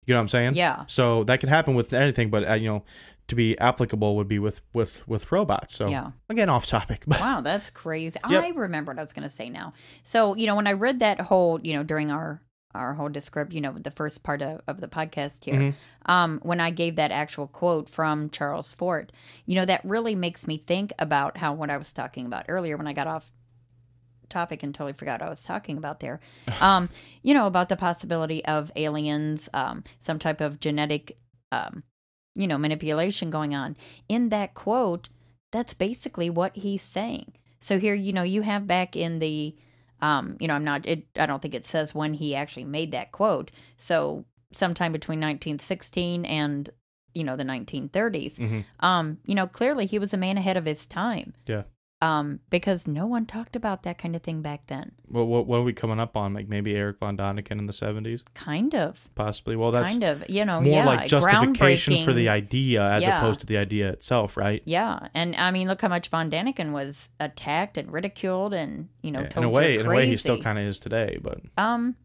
[0.06, 0.84] you know what i'm saying Yeah.
[0.86, 2.84] so that can happen with anything, but uh, you know,
[3.28, 5.74] to be applicable would be with with with robots.
[5.74, 6.12] So Yeah.
[6.28, 8.20] again, off topic, but Wow, that's crazy.
[8.30, 8.44] Yep.
[8.44, 9.72] I remember what I was going to say now.
[10.04, 12.40] So, you know, when I read that whole, you know, during our
[12.76, 15.74] our whole description, you know, the first part of, of the podcast here, Mhm.
[16.10, 19.12] um, when I gave that actual quote from Charles Fort,
[19.46, 22.76] you know, that really makes me think about how what I was talking about earlier
[22.76, 23.32] when I got off
[24.28, 26.20] topic and totally forgot what I was talking about there.
[26.60, 26.88] Um,
[27.22, 31.16] you know, about the possibility of aliens, um, some type of genetic,
[31.52, 31.82] um,
[32.34, 33.76] you know, manipulation going on.
[34.08, 35.08] In that quote,
[35.52, 37.32] that's basically what he's saying.
[37.58, 39.54] So here, you know, you have back in the,
[40.00, 42.92] um, you know, I'm not, it, I don't think it says when he actually made
[42.92, 43.50] that quote.
[43.76, 46.70] So sometime between 1916 and,
[47.14, 48.38] you know, the 1930s.
[48.38, 48.64] Mhm.
[48.80, 51.34] Um, you know, clearly he was a man ahead of his time.
[51.46, 51.62] Yeah.
[52.02, 54.92] Um, because no one talked about that kind of thing back then.
[55.08, 56.34] Well, what what are we coming up on?
[56.34, 59.08] Like maybe Eric von Daniken in the seventies, Kind of.
[59.14, 59.56] possibly.
[59.56, 60.28] Well, that's kind of.
[60.28, 60.84] You know, more yeah.
[60.84, 63.16] like justification for the idea as Yeah.
[63.18, 64.60] opposed to the idea itself, right?
[64.66, 69.10] Yeah, and I mean, look how much Von Daniken was attacked and ridiculed, and you
[69.10, 71.40] know, Yeah, in a way, in a way, he still kind of is today, but
[71.56, 71.96] um,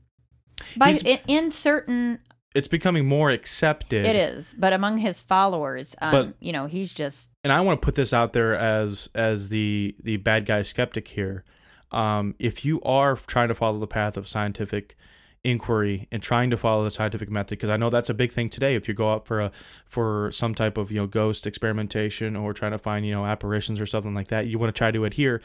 [0.77, 2.19] by in, in certain
[2.53, 4.05] it's becoming more accepted.
[4.05, 7.81] it is, but among his followers, um, But- you know, he's just and I want
[7.81, 11.43] to put this out there as as the the bad guy skeptic here.
[11.91, 14.95] Um, if you are trying to follow the path of scientific
[15.43, 18.47] inquiry and trying to follow the scientific method because I know that's a big thing
[18.47, 19.51] today if you go out for a
[19.87, 23.79] for some type of you know ghost experimentation or trying to find you know apparitions
[23.81, 25.41] or something like that you want to try to adhere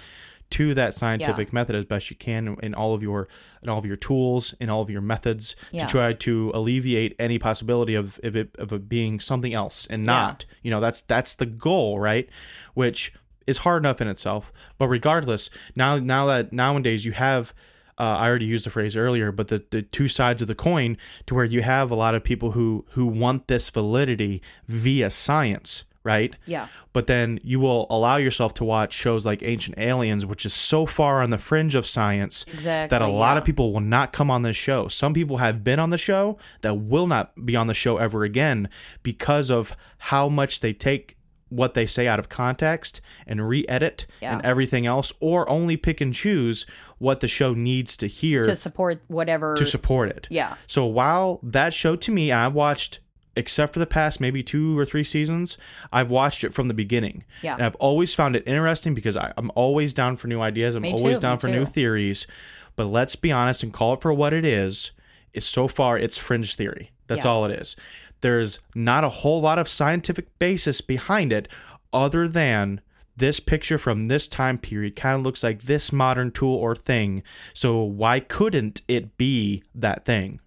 [0.50, 1.54] to that scientific Yeah.
[1.54, 3.28] method as best you can in all of your
[3.62, 5.86] in all of your tools in all of your methods Yeah.
[5.86, 10.04] to try to alleviate any possibility of of it, of it being something else and
[10.04, 12.28] not you know that's that's the goal right
[12.74, 13.12] which
[13.46, 17.52] is hard enough in itself but regardless now now that nowadays you have
[17.98, 20.98] uh, I already used the phrase earlier, but the, the two sides of the coin
[21.24, 25.84] to where you have a lot of people who who want this validity via science,
[26.06, 26.34] right?
[26.46, 26.68] Yeah.
[26.94, 30.86] But then you will allow yourself to watch shows like Ancient Aliens, which is so
[30.86, 32.96] far on the fringe of science Exactly.
[32.96, 34.88] that a lot of people will not come on this show.
[34.88, 38.24] Some people have been on the show that will not be on the show ever
[38.24, 38.70] again
[39.02, 41.16] because of how much they take
[41.48, 44.32] what they say out of context and re-edit Yeah.
[44.34, 46.66] and everything else or only pick and choose
[46.98, 49.54] what the show needs to hear to support whatever.
[49.56, 50.26] to support it.
[50.30, 50.54] yeah.
[50.66, 52.98] So while that show to me, I've watched
[53.36, 55.58] except for the past maybe two or three seasons,
[55.92, 57.24] I've watched it from the beginning.
[57.42, 57.54] Yeah.
[57.54, 60.74] And I've always found it interesting because I, I'm always down for new ideas.
[60.74, 62.26] I'm Me always too, down for new theories.
[62.74, 64.92] But let's be honest and call it for what it is.
[65.32, 66.92] Is so far it's fringe theory.
[67.08, 67.30] That's Yeah.
[67.30, 67.76] all it is.
[68.22, 71.46] There's not a whole lot of scientific basis behind it
[71.92, 72.80] other than
[73.18, 77.22] this picture from this time period kind of looks like this modern tool or thing.
[77.54, 80.40] So why couldn't it be that thing?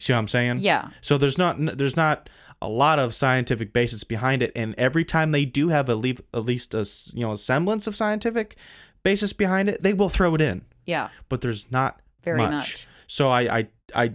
[0.00, 0.58] See what I'm saying?
[0.58, 0.88] Yeah.
[1.00, 2.28] So there's not there's not
[2.62, 6.20] a lot of scientific basis behind it, and every time they do have a leave,
[6.34, 6.84] at least a
[7.14, 8.56] you know a semblance of scientific
[9.02, 10.62] basis behind it, they will throw it in.
[10.86, 11.10] Yeah.
[11.28, 12.50] But there's not Very much.
[12.50, 12.86] much.
[13.06, 14.14] So I, I I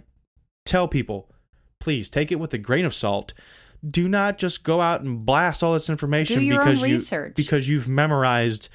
[0.64, 1.30] tell people,
[1.80, 3.32] please take it with a grain of salt.
[3.88, 6.94] Do not just go out and blast all this information Do your own because you
[6.94, 7.34] research.
[7.36, 8.68] because you've memorized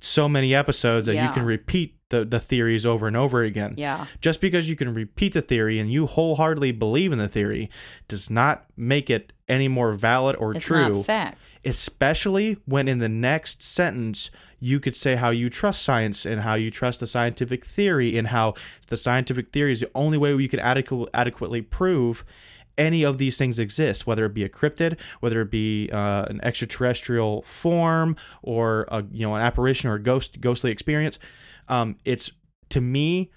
[0.00, 3.74] so many episodes that you can repeat the, the theories over and over again.
[3.76, 4.06] Yeah.
[4.20, 7.70] Just because you can repeat the theory and you wholeheartedly believe in the theory
[8.08, 11.02] does not make it any more valid or It's true.
[11.02, 11.38] fact.
[11.64, 16.54] Especially when in the next sentence you could say how you trust science and how
[16.54, 18.54] you trust the scientific theory and how
[18.88, 22.24] the scientific theory is the only way we can adequ- adequately prove
[22.76, 26.40] any of these things exist, whether it be a cryptid, whether it be uh, an
[26.42, 31.18] extraterrestrial form or a you know an apparition or a ghost ghostly experience.
[31.68, 32.30] Um, it's
[32.70, 33.30] to me,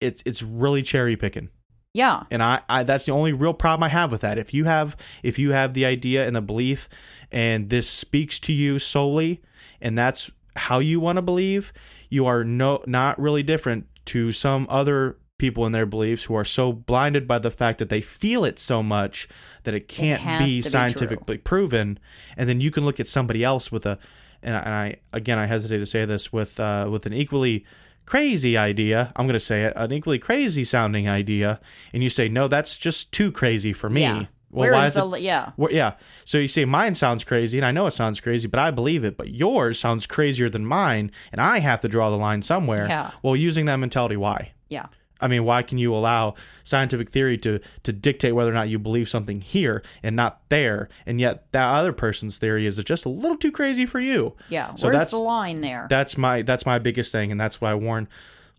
[0.00, 1.50] it's it's really cherry picking
[1.94, 2.22] Yeah.
[2.30, 4.38] and I, I that's the only real problem I have with that.
[4.38, 6.88] If you have if you have the idea and the belief
[7.30, 9.40] and this speaks to you solely
[9.80, 11.72] and that's how you want to believe,
[12.08, 16.44] you are no not really different to some other people in their beliefs who are
[16.44, 19.26] so blinded by the fact that they feel it so much
[19.62, 21.98] that it can't has be to be scientifically proven
[22.36, 23.98] and then you can look at somebody else with a
[24.42, 27.64] and I, and I again I hesitate to say this with uh, with an equally
[28.06, 31.60] crazy idea I'm going to say it an equally crazy sounding idea
[31.92, 34.14] and you say no that's just too crazy for me Yeah.
[34.18, 35.52] well Where why is is the it yeah?
[35.56, 35.92] well, yeah.
[36.24, 39.04] So you say mine sounds crazy, and I know it sounds crazy, but I believe
[39.04, 39.16] it.
[39.16, 42.86] But yours sounds crazier than mine, and I have to draw the line somewhere.
[42.88, 43.10] Yeah.
[43.22, 44.52] Well, using that mentality, why?
[44.68, 44.86] Yeah.
[45.20, 48.78] I mean, why can you allow scientific theory to to dictate whether or not you
[48.78, 53.08] believe something here and not there, and yet that other person's theory is just a
[53.08, 54.34] little too crazy for you?
[54.48, 54.74] Yeah.
[54.74, 55.86] So Where's that's- the line there?
[55.90, 58.08] That's my that's my biggest thing, and that's what I warn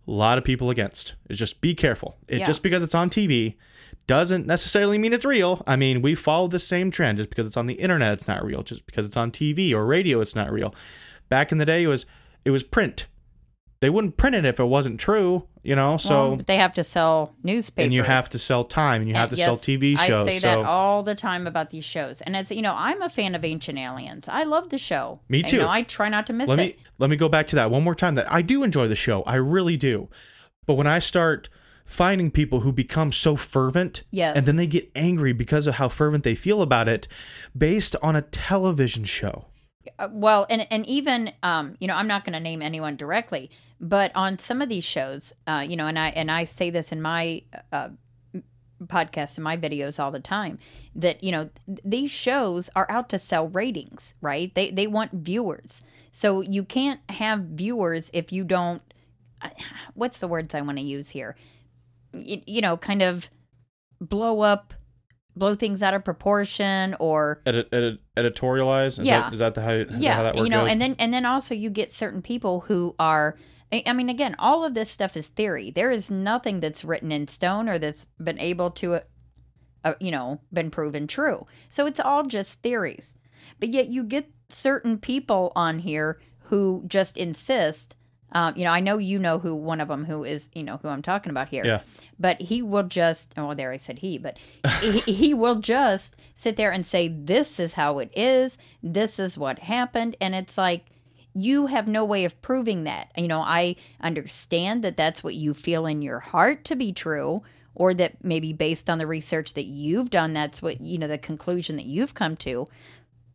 [0.08, 1.16] a lot of people against.
[1.30, 2.18] Is just be careful.
[2.28, 2.46] It Yeah.
[2.46, 3.56] just because it's on TV
[4.08, 5.64] doesn't necessarily mean it's real.
[5.68, 7.18] I mean, we follow the same trend.
[7.20, 8.64] Just because it's on the internet, it's not real.
[8.64, 10.74] Just because it's on TV or radio, it's not real.
[11.30, 12.06] Back in the day, it was
[12.44, 13.08] it was print.
[13.80, 15.98] They wouldn't print it if it wasn't true, you know.
[15.98, 17.86] So Well, but they have to sell newspapers.
[17.86, 20.28] and you have to sell time, and you have to And sell TV shows.
[20.28, 23.02] I say so that all the time about these shows, and as you know, I'm
[23.02, 24.28] a fan of Ancient Aliens.
[24.30, 25.20] I love the show.
[25.30, 25.56] Me And, too.
[25.58, 26.78] You know, I try not to miss let it.
[26.78, 28.96] me let me go back to that one more time that I do enjoy the
[28.96, 29.24] show.
[29.24, 30.10] I really do.
[30.68, 31.50] But when I start
[31.86, 34.38] finding people who become so fervent Yes.
[34.38, 37.06] and then they get angry because of how fervent they feel about it
[37.58, 39.46] based on a television show.
[40.00, 43.50] Uh, well, and and even um, you know, I'm not going to name anyone directly,
[43.82, 46.92] but on some of these shows, uh, you know, and I and I say this
[46.92, 47.42] in my
[47.74, 47.90] uh,
[48.86, 50.60] podcasts and my videos all the time
[50.96, 54.54] that you know th- these shows are out to sell ratings, right?
[54.54, 58.82] They they want viewers, so you can't have viewers if you don't.
[59.96, 61.36] What's the words I want to use here?
[62.14, 63.30] You, you know, kind of
[64.00, 64.74] blow up,
[65.36, 69.00] blow things out of proportion, or Edit, edit, editorialize?
[69.00, 69.22] Is Yeah.
[69.22, 70.70] that is that the how, yeah how that you know goes?
[70.72, 73.36] and then and then also you get certain people who are
[73.72, 75.72] I mean, again, all of this stuff is theory.
[75.72, 79.00] There is nothing that's written in stone or that's been able to, uh,
[79.84, 81.46] uh, you know, been proven true.
[81.70, 83.16] So it's all just theories.
[83.60, 87.96] But yet you get certain people on here who just insist
[88.34, 90.80] Um, you know, I know you know who one of them who is, you know,
[90.82, 91.66] who I'm talking about here.
[91.66, 91.82] Yeah.
[92.18, 94.40] But he will just, oh, there I said he, but
[94.80, 98.58] he, he will just sit there and say, this is how it is.
[98.82, 100.16] This is what happened.
[100.22, 100.86] And it's like,
[101.34, 103.12] you have no way of proving that.
[103.18, 107.42] You know, I understand that that's what you feel in your heart to be true,
[107.74, 111.18] or that maybe based on the research that you've done, that's what, you know, the
[111.18, 112.68] conclusion that you've come to.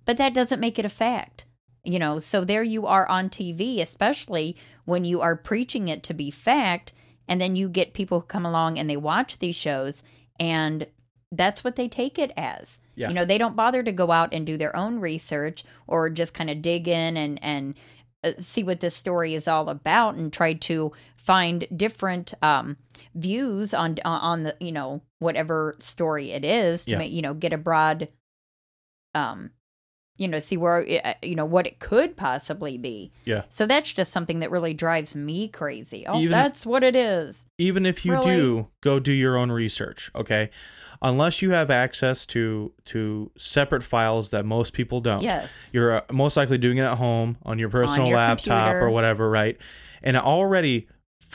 [0.04, 1.46] But that doesn't make it a fact.
[1.84, 6.14] You know, so there you are on TV, especially when you are preaching it to
[6.14, 6.92] be fact,
[7.28, 10.02] and then you get people who come along and they watch these shows
[10.38, 10.86] and
[11.36, 12.80] that's what they take it as.
[12.94, 13.08] Yeah.
[13.08, 16.34] You know, they don't bother to go out and do their own research or just
[16.34, 17.74] kind of dig in and and
[18.24, 22.76] uh, see what this story is all about and try to find different um,
[23.14, 26.98] views on on the you know whatever story it is to Yeah.
[26.98, 28.08] make you know get a broad
[29.14, 29.50] um
[30.18, 33.42] you know see where uh, you know what it could possibly be Yeah.
[33.48, 37.46] so that's just something that really drives me crazy oh Even- that's what it is
[37.58, 38.36] even if you Really?
[38.36, 40.50] do go do your own research okay
[41.08, 46.00] unless you have access to to separate files that most people don't yes you're uh,
[46.12, 48.80] most likely doing it at home on your personal your laptop computer.
[48.86, 49.56] or whatever right
[50.02, 50.86] and already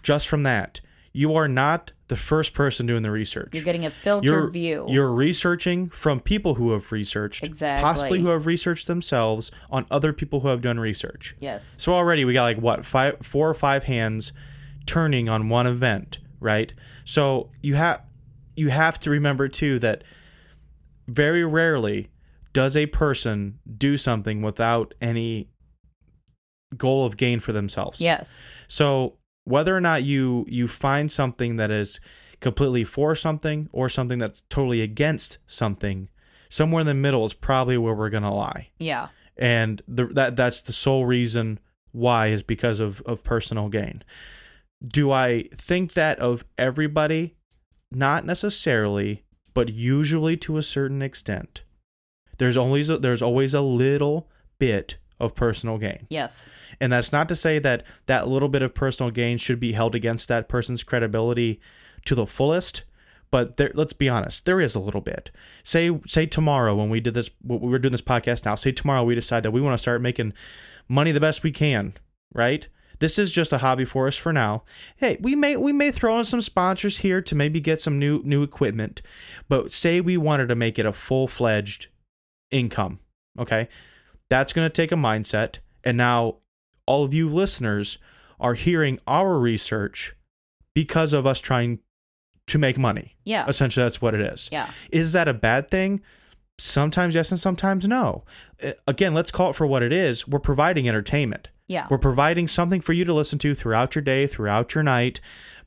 [0.03, 0.81] just from that
[1.13, 4.85] you are not the first person doing the research you're getting a filtered you're, view
[4.89, 7.83] You're researching from people who have researched, Exactly.
[7.83, 11.35] possibly who have researched themselves on other people who have done research.
[11.39, 14.33] yes So already we got like what five, four or five hands
[14.85, 16.73] turning on one event, right?
[17.05, 18.01] So you have
[18.55, 20.03] you have to remember too that
[21.07, 22.09] very rarely
[22.53, 25.49] does a person do something without any
[26.77, 27.99] goal of gain for themselves.
[28.01, 31.99] yes So whether or not you you find something that is
[32.39, 36.09] completely for something or something that's totally against something,
[36.49, 38.69] somewhere in the middle is probably where we're gonna lie.
[38.79, 41.59] yeah And the, that that's the sole reason
[41.91, 44.03] why is because of of personal gain.
[44.85, 47.35] Do I think that of everybody?
[47.91, 49.23] Not necessarily,
[49.53, 51.61] but usually to a certain extent.
[52.37, 56.07] There's always a, there's always a little bit of personal gain.
[56.09, 56.49] yes
[56.79, 59.93] And that's not to say that that little bit of personal gain should be held
[59.93, 61.61] against that person's credibility
[62.05, 62.83] to the fullest.
[63.29, 65.31] But there, let's be honest, there is a little bit.
[65.63, 68.55] Say, say tomorrow when we did this, we were doing this podcast now.
[68.55, 70.33] Say tomorrow we decide that we want to start making
[70.89, 71.93] money the best we can,
[72.33, 72.67] right?
[73.01, 74.63] This is just a hobby for us for now.
[74.97, 78.21] Hey, we may we may throw in some sponsors here to maybe get some new
[78.23, 79.01] new equipment,
[79.49, 81.87] but say we wanted to make it a full fledged
[82.51, 82.99] income,
[83.39, 83.67] okay?
[84.29, 85.57] That's going to take a mindset.
[85.83, 86.37] And now
[86.85, 87.97] all of you listeners
[88.39, 90.15] are hearing our research
[90.75, 91.79] because of us trying
[92.47, 93.15] to make money.
[93.23, 94.47] yeah Essentially, that's what it is.
[94.51, 96.01] yeah Is that a bad thing?
[96.59, 98.23] Sometimes yes, and sometimes no.
[98.63, 100.27] Uh, Again, let's call it for what it is.
[100.27, 101.49] We're providing entertainment.
[101.75, 105.19] Yeah We're providing something for you to listen to throughout your day, throughout your night,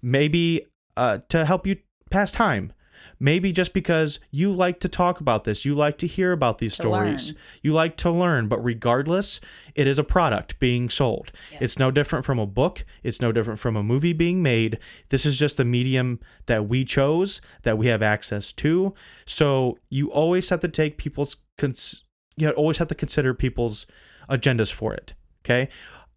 [0.02, 1.76] maybe uh, to help you
[2.10, 2.72] pass time.
[3.20, 6.74] Maybe just because you like to talk about this, you like to hear about these
[6.76, 7.36] To stories, learn.
[7.62, 9.40] you like to learn, but regardless,
[9.74, 11.30] it is a product being sold.
[11.60, 14.78] It's no different from a book, it's no different from a movie being made.
[15.10, 18.94] This is just the medium that we chose, that we have access to.
[19.26, 22.02] So you always have to take people's cons-
[22.36, 23.86] you always have to consider people's
[24.28, 25.14] agendas for it.
[25.44, 25.68] Okay.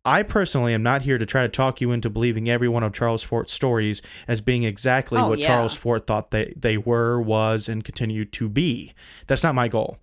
[0.08, 2.94] I personally am not here to try to talk you into believing every one of
[2.94, 5.48] Charles Fort's stories as being exactly Oh, what yeah.
[5.48, 8.94] Charles Fort thought they, they were, was, and continue to be.
[9.28, 9.98] That's not my goal.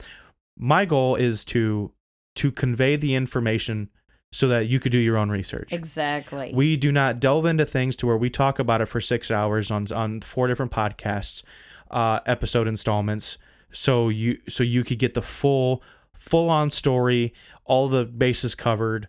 [0.57, 1.93] My goal is to
[2.37, 3.89] to convey the information
[4.33, 5.73] so that you could do your own research.
[5.73, 9.31] exactly We do not delve into things to where we talk about it for six
[9.31, 11.43] hours on on four different podcasts,
[11.91, 13.39] uh, episode installments.
[13.71, 17.33] So you so you could get the full full on story,
[17.65, 19.09] all the bases covered.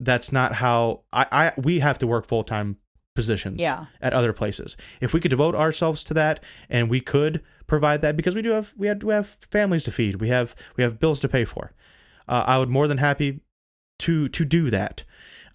[0.00, 2.76] That's not how I, I we have to work full time
[3.14, 3.86] positions Yeah.
[4.00, 4.76] at other places.
[5.00, 6.38] If we could devote ourselves to that
[6.70, 9.90] and we could provide that because we do have we have we have families to
[9.92, 11.72] feed, we have we have bills to pay for.
[12.28, 13.40] Uh, I would more than happy
[14.00, 15.02] to to do that.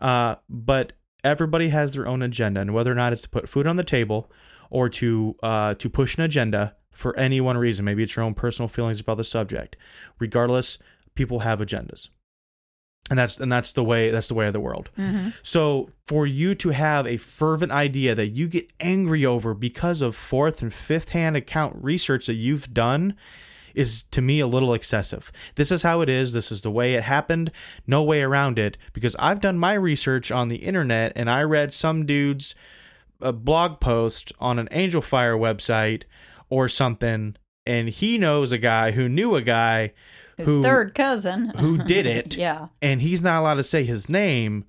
[0.02, 3.66] Uh, but everybody has their own agenda, and whether or not it's to put food
[3.66, 4.30] on the table
[4.70, 8.34] or to uh, to push an agenda for any one reason, maybe it's your own
[8.34, 9.78] personal feelings about the subject.
[10.20, 10.78] Regardless,
[11.16, 12.10] people have agendas,
[13.10, 14.90] and that's and that's the way that's the way of the world.
[14.98, 15.30] mm-hmm.
[15.42, 20.16] So for you to have a fervent idea that you get angry over because of
[20.16, 23.16] fourth and fifth hand account research that you've done
[23.76, 25.32] is to me a little excessive.
[25.56, 26.34] This is how it is.
[26.34, 27.52] This is the way it happened.
[27.88, 31.74] No way around it because I've done my research on the internet and I read
[31.74, 32.56] some dude's
[33.22, 36.04] uh blog post on an Angelfire website
[36.50, 37.36] or something
[37.66, 39.94] and he knows a guy who knew a guy
[40.38, 44.10] his who third cousin who did it yeah and he's not allowed to say his
[44.10, 44.66] name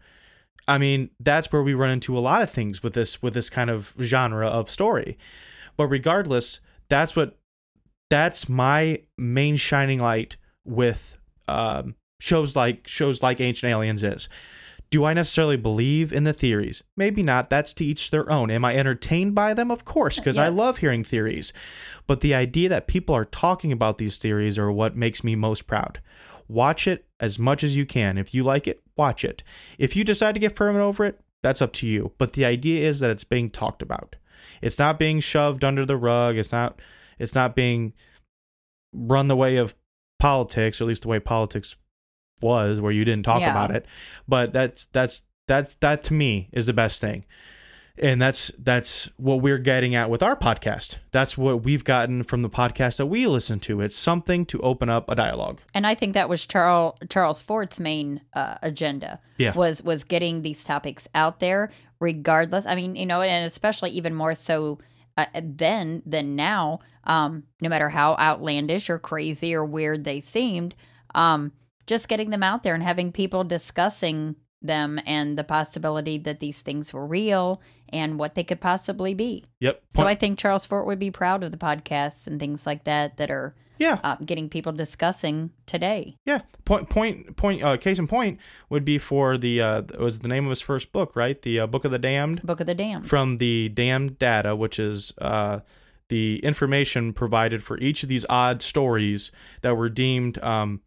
[0.66, 3.50] I mean, that's where we run into a lot of things with this with this
[3.50, 5.18] kind of genre of story.
[5.76, 7.38] But regardless, that's what
[8.08, 14.28] that's my main shining light with um, shows like shows like Ancient Aliens is.
[14.94, 16.84] Do I necessarily believe in the theories?
[16.96, 17.50] Maybe not.
[17.50, 18.48] That's to each their own.
[18.48, 19.68] Am I entertained by them?
[19.72, 21.52] Of course, because I love hearing theories.
[22.06, 25.66] But the idea that people are talking about these theories are what makes me most
[25.66, 26.00] proud.
[26.46, 28.16] Watch it as much as you can.
[28.16, 29.42] If you like it, watch it.
[29.80, 32.12] If you decide to get firm over it, that's up to you.
[32.16, 34.14] But the idea is that it's being talked about.
[34.62, 36.36] It's not being shoved under the rug.
[36.36, 36.80] It's not
[37.18, 37.94] it's not being
[38.92, 39.74] run the way of
[40.20, 41.74] politics, or at least the way politics
[42.40, 43.50] was, where you didn't talk Yeah.
[43.50, 43.86] about it.
[44.28, 47.24] But that's that's that's that to me is the best thing.
[47.96, 50.98] And that's that's what we're getting at with our podcast.
[51.12, 53.80] That's what we've gotten from the podcast that we listen to.
[53.80, 55.60] It's something to open up a dialogue.
[55.74, 59.20] And I think that was Charles Charles Fort's main uh, agenda.
[59.38, 59.54] Yeah.
[59.54, 61.68] Was was getting these topics out there,
[62.00, 62.66] regardless.
[62.66, 64.78] I mean, you know, and especially even more so
[65.16, 66.80] uh, then than now.
[67.04, 70.74] Um, no matter how outlandish or crazy or weird they seemed,
[71.14, 71.52] um,
[71.86, 76.62] just getting them out there and having people discussing them and the possibility that these
[76.62, 77.60] things were real
[77.90, 79.44] and what they could possibly be.
[79.60, 79.82] Yep.
[79.90, 83.18] So I think Charles Fort would be proud of the podcasts and things like that
[83.18, 84.00] that are yeah.
[84.02, 86.16] uh, getting people discussing today.
[86.24, 86.40] Yeah.
[86.64, 90.44] Point point point uh case in point would be for the uh was the name
[90.46, 91.40] of his first book, right?
[91.40, 92.42] The uh, Book of the Damned.
[92.42, 93.08] Book of the Damned.
[93.08, 95.60] from the damned data, which is uh,
[96.08, 99.30] the information provided for each of these odd stories
[99.62, 100.80] that were deemed um,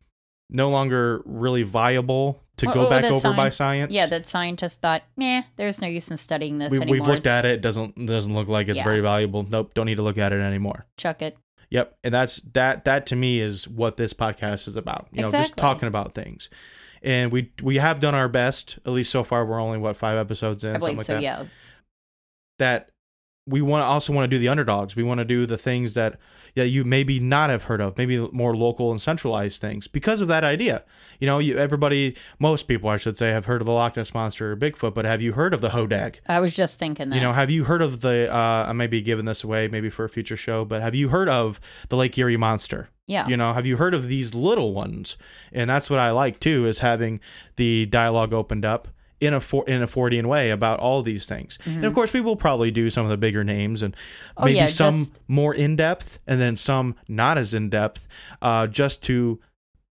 [0.50, 3.94] no longer really viable to go or back over by science.
[3.94, 6.92] Yeah, that scientists thought, nah, there's no use in studying this we, anymore.
[6.94, 7.56] we've looked at It's- it.
[7.56, 8.84] It doesn't doesn't look like it's Yeah.
[8.84, 9.44] very valuable.
[9.48, 10.86] Nope, don't need to look at it anymore.
[10.98, 11.38] Chuck it.
[11.70, 12.86] Yep, and that's that.
[12.86, 15.08] That to me is what this podcast is about.
[15.12, 16.50] You know, just talking about things.
[17.04, 18.80] And we we have done our best.
[18.86, 21.14] At least so far, we're only what five episodes in, I something believe like so,
[21.16, 21.22] that.
[21.22, 21.46] yeah.
[22.60, 22.90] that
[23.46, 24.96] we want to also want to do the underdogs.
[24.96, 26.18] We want to do the things that
[26.58, 30.28] yeah you maybe not have heard of, maybe more local and centralized things because of
[30.28, 30.84] that idea.
[31.20, 34.14] You know, you, everybody, most people, I should say, have heard of the Loch Ness
[34.14, 36.20] monster or Bigfoot, but have you heard of the Hodag?
[36.28, 37.16] I was just thinking that.
[37.16, 38.34] You know, have you heard of the?
[38.34, 41.10] Uh, I may be giving this away, maybe for a future show, but have you
[41.10, 42.90] heard of the Lake Erie monster?
[43.08, 43.28] yeah.
[43.28, 45.18] You know, have you heard of these little ones?
[45.54, 47.20] And that's what I like too, is having
[47.56, 48.90] the dialogue opened up
[49.20, 51.58] in a for, in a Fortean way about all these things.
[51.66, 54.34] And of course, we will probably do some of the bigger names and Mm-hmm.
[54.44, 58.08] Oh, maybe yeah, some just- more in depth, and then some not as in depth,
[58.42, 59.40] uh, just to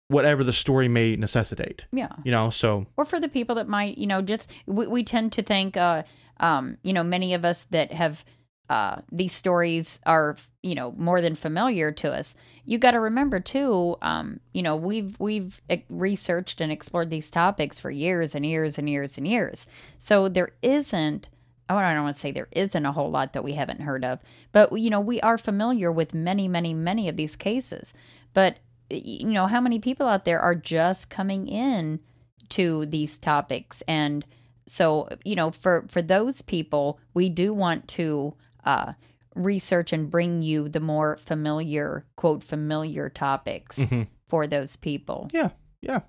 [0.07, 1.85] whatever the story may necessitate.
[1.93, 2.09] yeah.
[2.25, 5.31] You know, so Or for the people that might, you know, just, we, we tend
[5.33, 6.03] to think, uh,
[6.41, 8.25] um, you know, many of us that have,
[8.71, 12.37] uh, these stories are, you know, more than familiar to us.
[12.63, 17.29] You got to remember too, um, you know, we've we've eh, researched and explored these
[17.29, 19.67] topics for years and years and years and years.
[19.97, 21.27] So there isn't
[21.69, 24.05] oh, I don't want to say there isn't a whole lot that we haven't heard
[24.05, 24.21] of,
[24.53, 27.93] but you know, we are familiar with many, many, many of these cases.
[28.33, 28.59] But
[28.89, 31.99] you know, how many people out there are just coming in
[32.47, 34.25] to these topics and
[34.65, 38.33] so you know for for those people we do want to
[38.65, 38.93] uh
[39.35, 44.07] research and bring you the more familiar quote familiar topics Mhm.
[44.27, 45.49] for those people yeah,
[45.81, 46.01] yeah.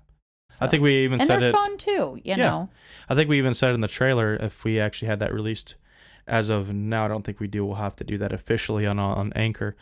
[0.61, 1.51] I think we even and said they're it.
[1.53, 2.49] fun too you Yeah.
[2.49, 2.69] know
[3.09, 5.75] I think we even said in the trailer if we actually had that released.
[6.25, 7.65] As of now, I don't think we do.
[7.65, 9.75] We'll have to do that officially on on Anchor.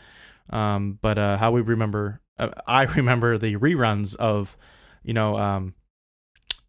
[0.50, 4.58] Um, but uh, how we remember, uh, I remember the reruns of,
[5.04, 5.76] you know, um,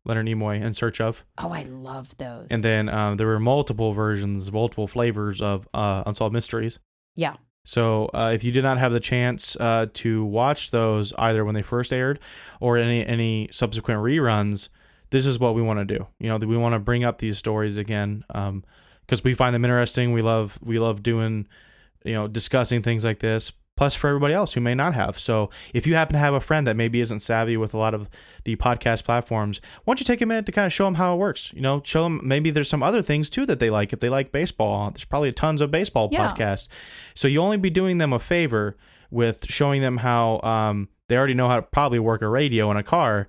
[0.05, 3.93] Leonard Nimoy in Search of, oh i love those and then um, there were multiple
[3.93, 6.79] versions, multiple flavors of uh, Unsolved Mysteries.
[7.15, 7.35] yeah
[7.65, 11.55] So uh, if you did not have the chance uh, to watch those either when
[11.55, 12.19] they first aired
[12.61, 14.69] or any any subsequent reruns,
[15.11, 16.07] this is what we want to do.
[16.19, 20.13] You know, we want to bring up these stories again because we find them interesting.
[20.13, 21.47] We love we love doing
[22.05, 23.53] you know discussing things like this.
[23.77, 25.19] Plus, for everybody else who may not have.
[25.19, 27.95] So, if you happen to have a friend that maybe isn't savvy with a lot
[27.95, 28.09] of
[28.45, 31.15] the podcast platforms, why don't you take a minute to kind of show them how
[31.15, 31.53] it works?
[31.55, 33.93] You know, show them maybe there's some other things too that they like.
[33.95, 36.31] If they like baseball, there's probably tons of baseball Yeah.
[36.31, 36.69] podcasts.
[37.15, 38.77] So you only be doing them a favor
[39.11, 42.77] with showing them how um, they already know how to probably work a radio in
[42.77, 43.29] a car,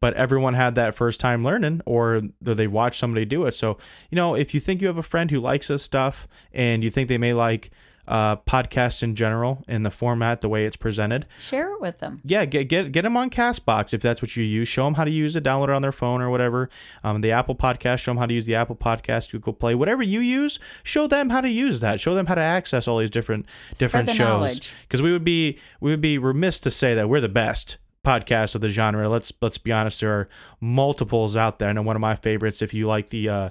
[0.00, 3.52] but everyone had that first time learning or they watched somebody do it.
[3.52, 3.78] So,
[4.10, 6.90] you know, if you think you have a friend who likes this stuff and you
[6.90, 7.70] think they may like
[8.06, 12.20] uh, podcasts in general in the format, the way it's presented, share it with them
[12.24, 14.68] yeah, get get get them on Castbox if that's what you use.
[14.68, 16.68] Show them how to use it, download it on their phone or whatever.
[17.02, 20.02] Um, the Apple Podcast, show them how to use the Apple Podcast, Google Play, whatever
[20.02, 20.58] you use.
[20.82, 22.00] Show them how to use that.
[22.00, 23.46] Show them how to access all these different
[23.78, 24.74] different the shows.
[24.82, 27.78] Because we would be we would be remiss to say that we're the best.
[28.04, 29.08] podcasts of the genre.
[29.08, 30.28] Let's let's be honest, there are
[30.60, 31.70] multiples out there.
[31.70, 32.60] I know one of my favorites.
[32.62, 33.50] If you like the, uh,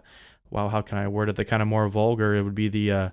[0.50, 1.36] wow, how can I word it?
[1.36, 3.10] The kind of more vulgar, it would be the uh,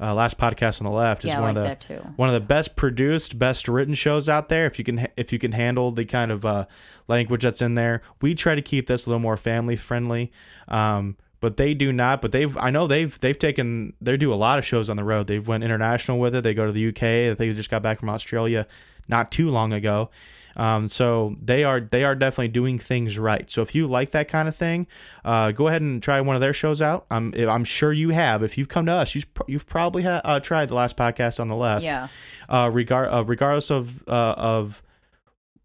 [0.00, 1.24] uh, last podcast on the left.
[1.24, 4.48] Is Yeah, one like of the one of the best produced, best written shows out
[4.48, 4.66] there.
[4.66, 6.66] If you can, if you can handle the kind of uh,
[7.08, 10.32] language that's in there, we try to keep this a little more family friendly.
[10.68, 12.22] Um, but they do not.
[12.22, 15.04] But they've, I know they've they've taken they do a lot of shows on the
[15.04, 15.26] road.
[15.26, 16.42] They've went international with it.
[16.42, 17.36] They go to the UK.
[17.36, 18.66] They just got back from Australia
[19.08, 20.10] not too long ago.
[20.56, 23.50] Um, so they are they are definitely doing things right.
[23.50, 24.86] So if you like that kind of thing,
[25.24, 27.06] uh, go ahead and try one of their shows out.
[27.10, 28.42] I'm I'm sure you have.
[28.42, 31.48] If you've come to us, you've you've probably ha- uh, tried the last podcast on
[31.48, 32.08] the left Yeah.
[32.48, 34.82] uh, regard uh, regardless of uh, of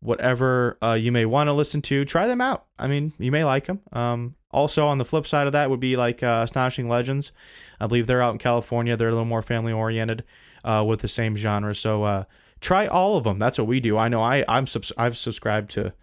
[0.02, 2.66] whatever uh, you may want to listen to, try them out.
[2.78, 3.82] I mean, you may like them.
[3.92, 7.32] Um, also, on the flip side of that would be like uh, Astonishing Legends.
[7.80, 8.96] I believe they're out in California.
[8.98, 10.24] They're a little more family oriented
[10.64, 11.76] uh, with the same genre.
[11.76, 12.24] So uh,
[12.62, 13.40] try all of them.
[13.40, 13.98] That's what we do.
[13.98, 15.94] I know I I'm subs- I've subscribed to.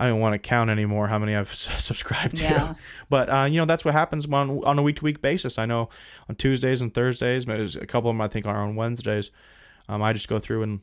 [0.00, 2.44] I don't want to count anymore how many I've s- subscribed to.
[2.44, 2.74] Yeah.
[3.10, 5.58] But uh, you know that's what happens on on a week to week basis.
[5.58, 5.88] I know
[6.28, 9.30] on Tuesdays and Thursdays, there's a couple of them I think are on Wednesdays.
[9.88, 10.80] Um, I just go through and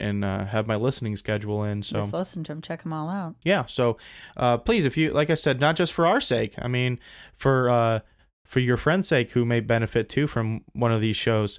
[0.00, 1.82] and uh, have my listening schedule in.
[1.82, 2.62] So Just listen to them.
[2.62, 3.34] Check them all out.
[3.42, 3.96] yeah, so
[4.36, 6.54] uh, please, if you like I said, not just for our sake.
[6.58, 6.98] I mean,
[7.34, 8.00] for uh,
[8.44, 11.58] for your friend's sake who may benefit too from one of these shows,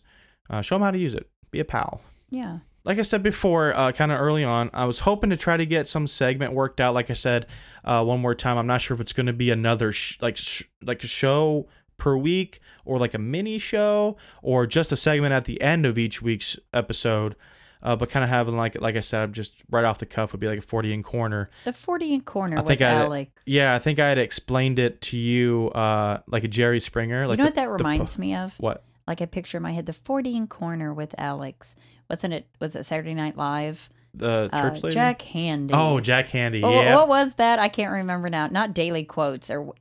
[0.49, 1.27] uh, show them how to use it.
[1.51, 2.59] Be a pal Yeah.
[2.85, 5.65] Like I said before, uh, kind of early on, I was hoping to try to
[5.65, 6.93] get some segment worked out.
[6.93, 7.45] Like I said,
[7.83, 10.37] uh, one more time, I'm not sure if it's going to be another sh- like
[10.37, 11.67] sh- like a show
[11.97, 15.97] per week or like a mini show or just a segment at the end of
[15.97, 17.35] each week's episode.
[17.81, 20.31] Uh, but kind of having like like I said, I'm just right off the cuff
[20.33, 21.49] would be like a Fortean corner.
[21.65, 23.43] The Fortean corner I with think I- Alex.
[23.45, 27.27] Yeah, I think I had explained it to you uh, like a Jerry Springer.
[27.27, 28.57] Like you know the- what that the reminds me of?
[28.59, 28.83] What?
[29.07, 31.75] Like I picture in my head the Fortean corner with Alex.
[32.09, 32.47] Wasn't it?
[32.59, 33.89] Was it Saturday Night Live?
[34.15, 34.93] The Uh, church lady?
[34.95, 35.69] Jack Handey.
[35.73, 36.61] Oh, Jack Handey.
[36.63, 36.95] What- yeah.
[36.95, 37.59] What was that?
[37.59, 38.47] I can't remember now.
[38.47, 39.73] Not daily quotes or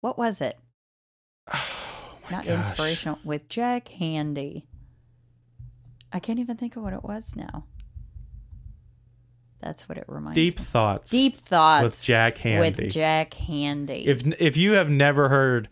[0.00, 0.58] what was it?
[1.54, 2.54] Oh, my Not gosh.
[2.54, 4.62] inspirational with Jack Handey.
[6.12, 7.64] I can't even think of what it was now.
[9.60, 10.56] That's what it reminds Deep me.
[10.58, 11.10] Deep thoughts.
[11.10, 12.58] Deep thoughts with Jack Handey.
[12.60, 14.06] with Jack Handey.
[14.06, 15.68] if if you have never heard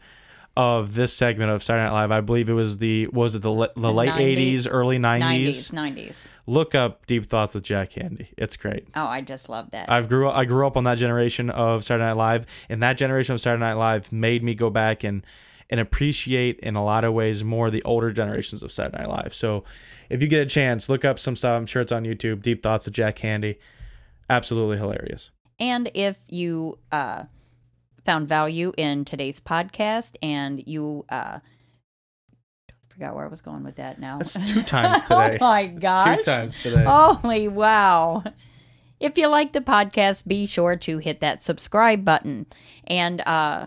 [0.57, 3.55] of this segment of Saturday Night Live, I believe it was the was it the,
[3.55, 5.71] the, The late 90s eighties, early nineties.
[5.71, 6.29] 90s, 90s.
[6.47, 8.29] Look up Deep Thoughts with Jack Handey.
[8.37, 8.89] It's great.
[8.95, 9.91] Oh, I just love that.
[9.91, 13.35] I've grew I grew up on that generation of Saturday Night Live, and that generation
[13.35, 15.25] of Saturday Night Live made me go back and
[15.71, 19.35] and appreciate in a lot of ways more the older generations of Saturday Night Live.
[19.35, 19.65] So
[20.09, 21.57] if you get a chance, look up some stuff.
[21.57, 22.43] I'm sure it's on YouTube.
[22.43, 23.57] Deep Thoughts with Jack Handey.
[24.29, 25.31] Absolutely hilarious.
[25.61, 27.25] And if you uh,
[28.11, 31.39] found value in today's podcast and you uh,
[32.89, 34.19] forgot where I was going with that now.
[34.19, 35.39] That's two times today.
[35.41, 36.83] oh my Two times today.
[36.83, 38.25] Holy wow.
[38.99, 42.47] If you like the podcast, be sure to hit that subscribe button.
[42.89, 43.67] And uh,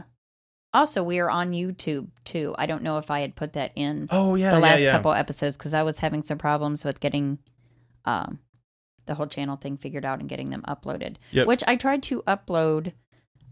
[0.74, 2.54] also, we are on YouTube too.
[2.58, 4.92] I don't know if I had put that in Oh yeah, the yeah, last yeah.
[4.92, 7.40] couple episodes because I was having some problems with getting
[8.04, 8.40] um,
[9.06, 11.16] the whole channel thing figured out and getting them uploaded.
[11.32, 11.48] Yep.
[11.48, 12.92] Which I tried to upload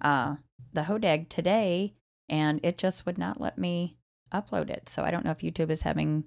[0.02, 0.36] uh,
[0.74, 1.94] the Hodag today,
[2.30, 3.98] and it just would not let me
[4.34, 4.88] upload it.
[4.88, 6.24] So I don't know if YouTube is having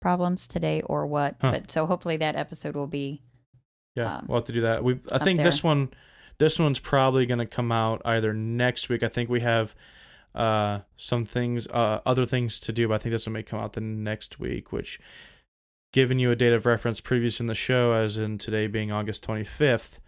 [0.00, 1.36] problems today or what.
[1.40, 1.52] Huh.
[1.52, 3.22] But so hopefully that episode will be
[3.94, 4.84] Yeah, um, we'll have to do that.
[4.84, 5.90] We I think this one
[6.38, 9.02] this one's probably going to come out either next week.
[9.02, 9.74] I think we have
[10.34, 13.58] uh some things uh other things to do, but I think this one may come
[13.58, 15.00] out the next week, which
[15.92, 19.26] giving you a date of reference previous in the show as in today being August
[19.26, 19.98] 25th.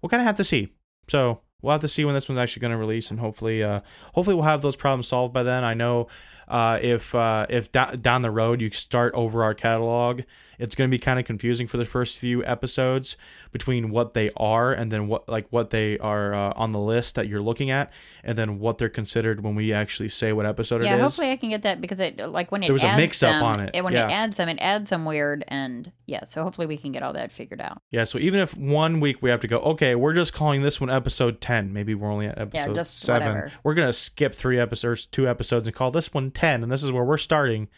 [0.00, 0.72] We'll kind of have to see.
[1.08, 3.80] So, we'll have to see when this one's actually going to release and hopefully uh
[4.14, 5.64] hopefully we'll have those problems solved by then.
[5.64, 6.08] I know
[6.48, 10.22] uh, if uh, if da- down the road you start over our catalog,
[10.58, 13.16] it's going to be kind of confusing for the first few episodes
[13.52, 17.14] between what they are and then what like what they are uh, on the list
[17.14, 17.92] that you're looking at,
[18.22, 20.92] and then what they're considered when we actually say what episode yeah.
[20.92, 21.00] it is.
[21.02, 23.42] Hopefully I can get that because it like when it There was a adds mix-up
[23.42, 24.08] on it, When yeah.
[24.08, 26.24] it adds them, it adds them weird, and yeah.
[26.24, 27.80] So hopefully we can get all that figured out.
[27.90, 30.80] Yeah, so even if one week we have to go, okay, we're just calling this
[30.80, 31.72] one episode 10.
[31.72, 33.26] Maybe we're only at episode just 7.
[33.26, 33.52] whatever.
[33.62, 36.62] We're going to skip three episodes, two episodes, and call this one 10.
[36.62, 37.68] And this is where we're starting.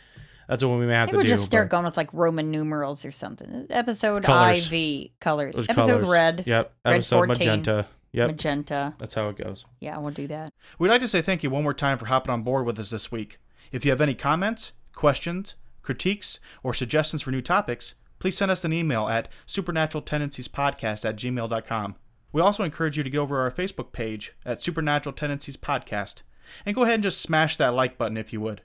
[0.49, 1.31] That's what we may have Maybe to we'll do.
[1.31, 3.67] just start but going with like Roman numerals or something.
[3.71, 4.73] Episode Colors.
[4.73, 5.55] IV colors.
[5.55, 6.09] those Episode colors.
[6.09, 6.73] red, Yep.
[6.85, 7.47] red Episode 14.
[7.47, 7.87] magenta.
[8.13, 8.27] Yep.
[8.31, 8.95] magenta.
[8.99, 9.67] That's how it goes.
[9.81, 10.53] Yeah, we'll do that.
[10.79, 12.89] We'd like to say thank you one more time for hopping on board with us
[12.91, 13.39] this week.
[13.71, 18.65] If you have any comments, questions, critiques, or suggestions for new topics, please send us
[18.65, 21.97] an email at supernaturaltendenciespodcast at gmail.com.
[22.33, 26.23] We also encourage you to go over our Facebook page at Supernatural Tendencies Podcast
[26.65, 28.63] and go ahead and just smash that like button if you would.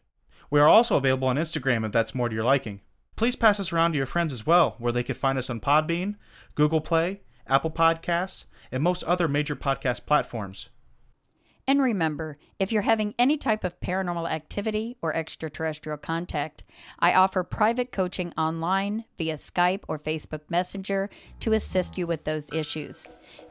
[0.50, 2.82] We are also available on Instagram if that's more to your liking.
[3.16, 5.60] Please pass us around to your friends as well, where they can find us on
[5.60, 6.16] Podbean,
[6.56, 10.70] Google Play, Apple Podcasts, and most other major podcast platforms.
[11.66, 16.66] And remember, if you're having any type of paranormal activity or extraterrestrial contact,
[17.00, 22.52] I offer private coaching online via Skype or Facebook Messenger to assist you with those
[22.52, 23.08] issues.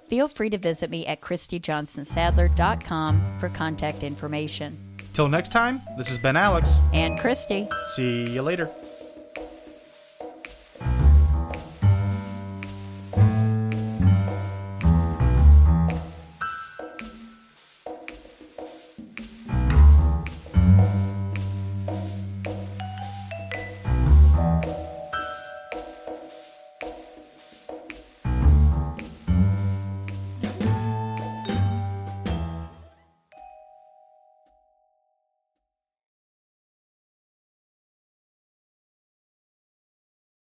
[0.09, 4.92] Feel free to visit me at ChristyJohnsonSadler.com for contact information.
[5.13, 6.79] Till next time, this has been Alex.
[6.95, 7.69] And Christy.
[7.95, 8.71] See you later.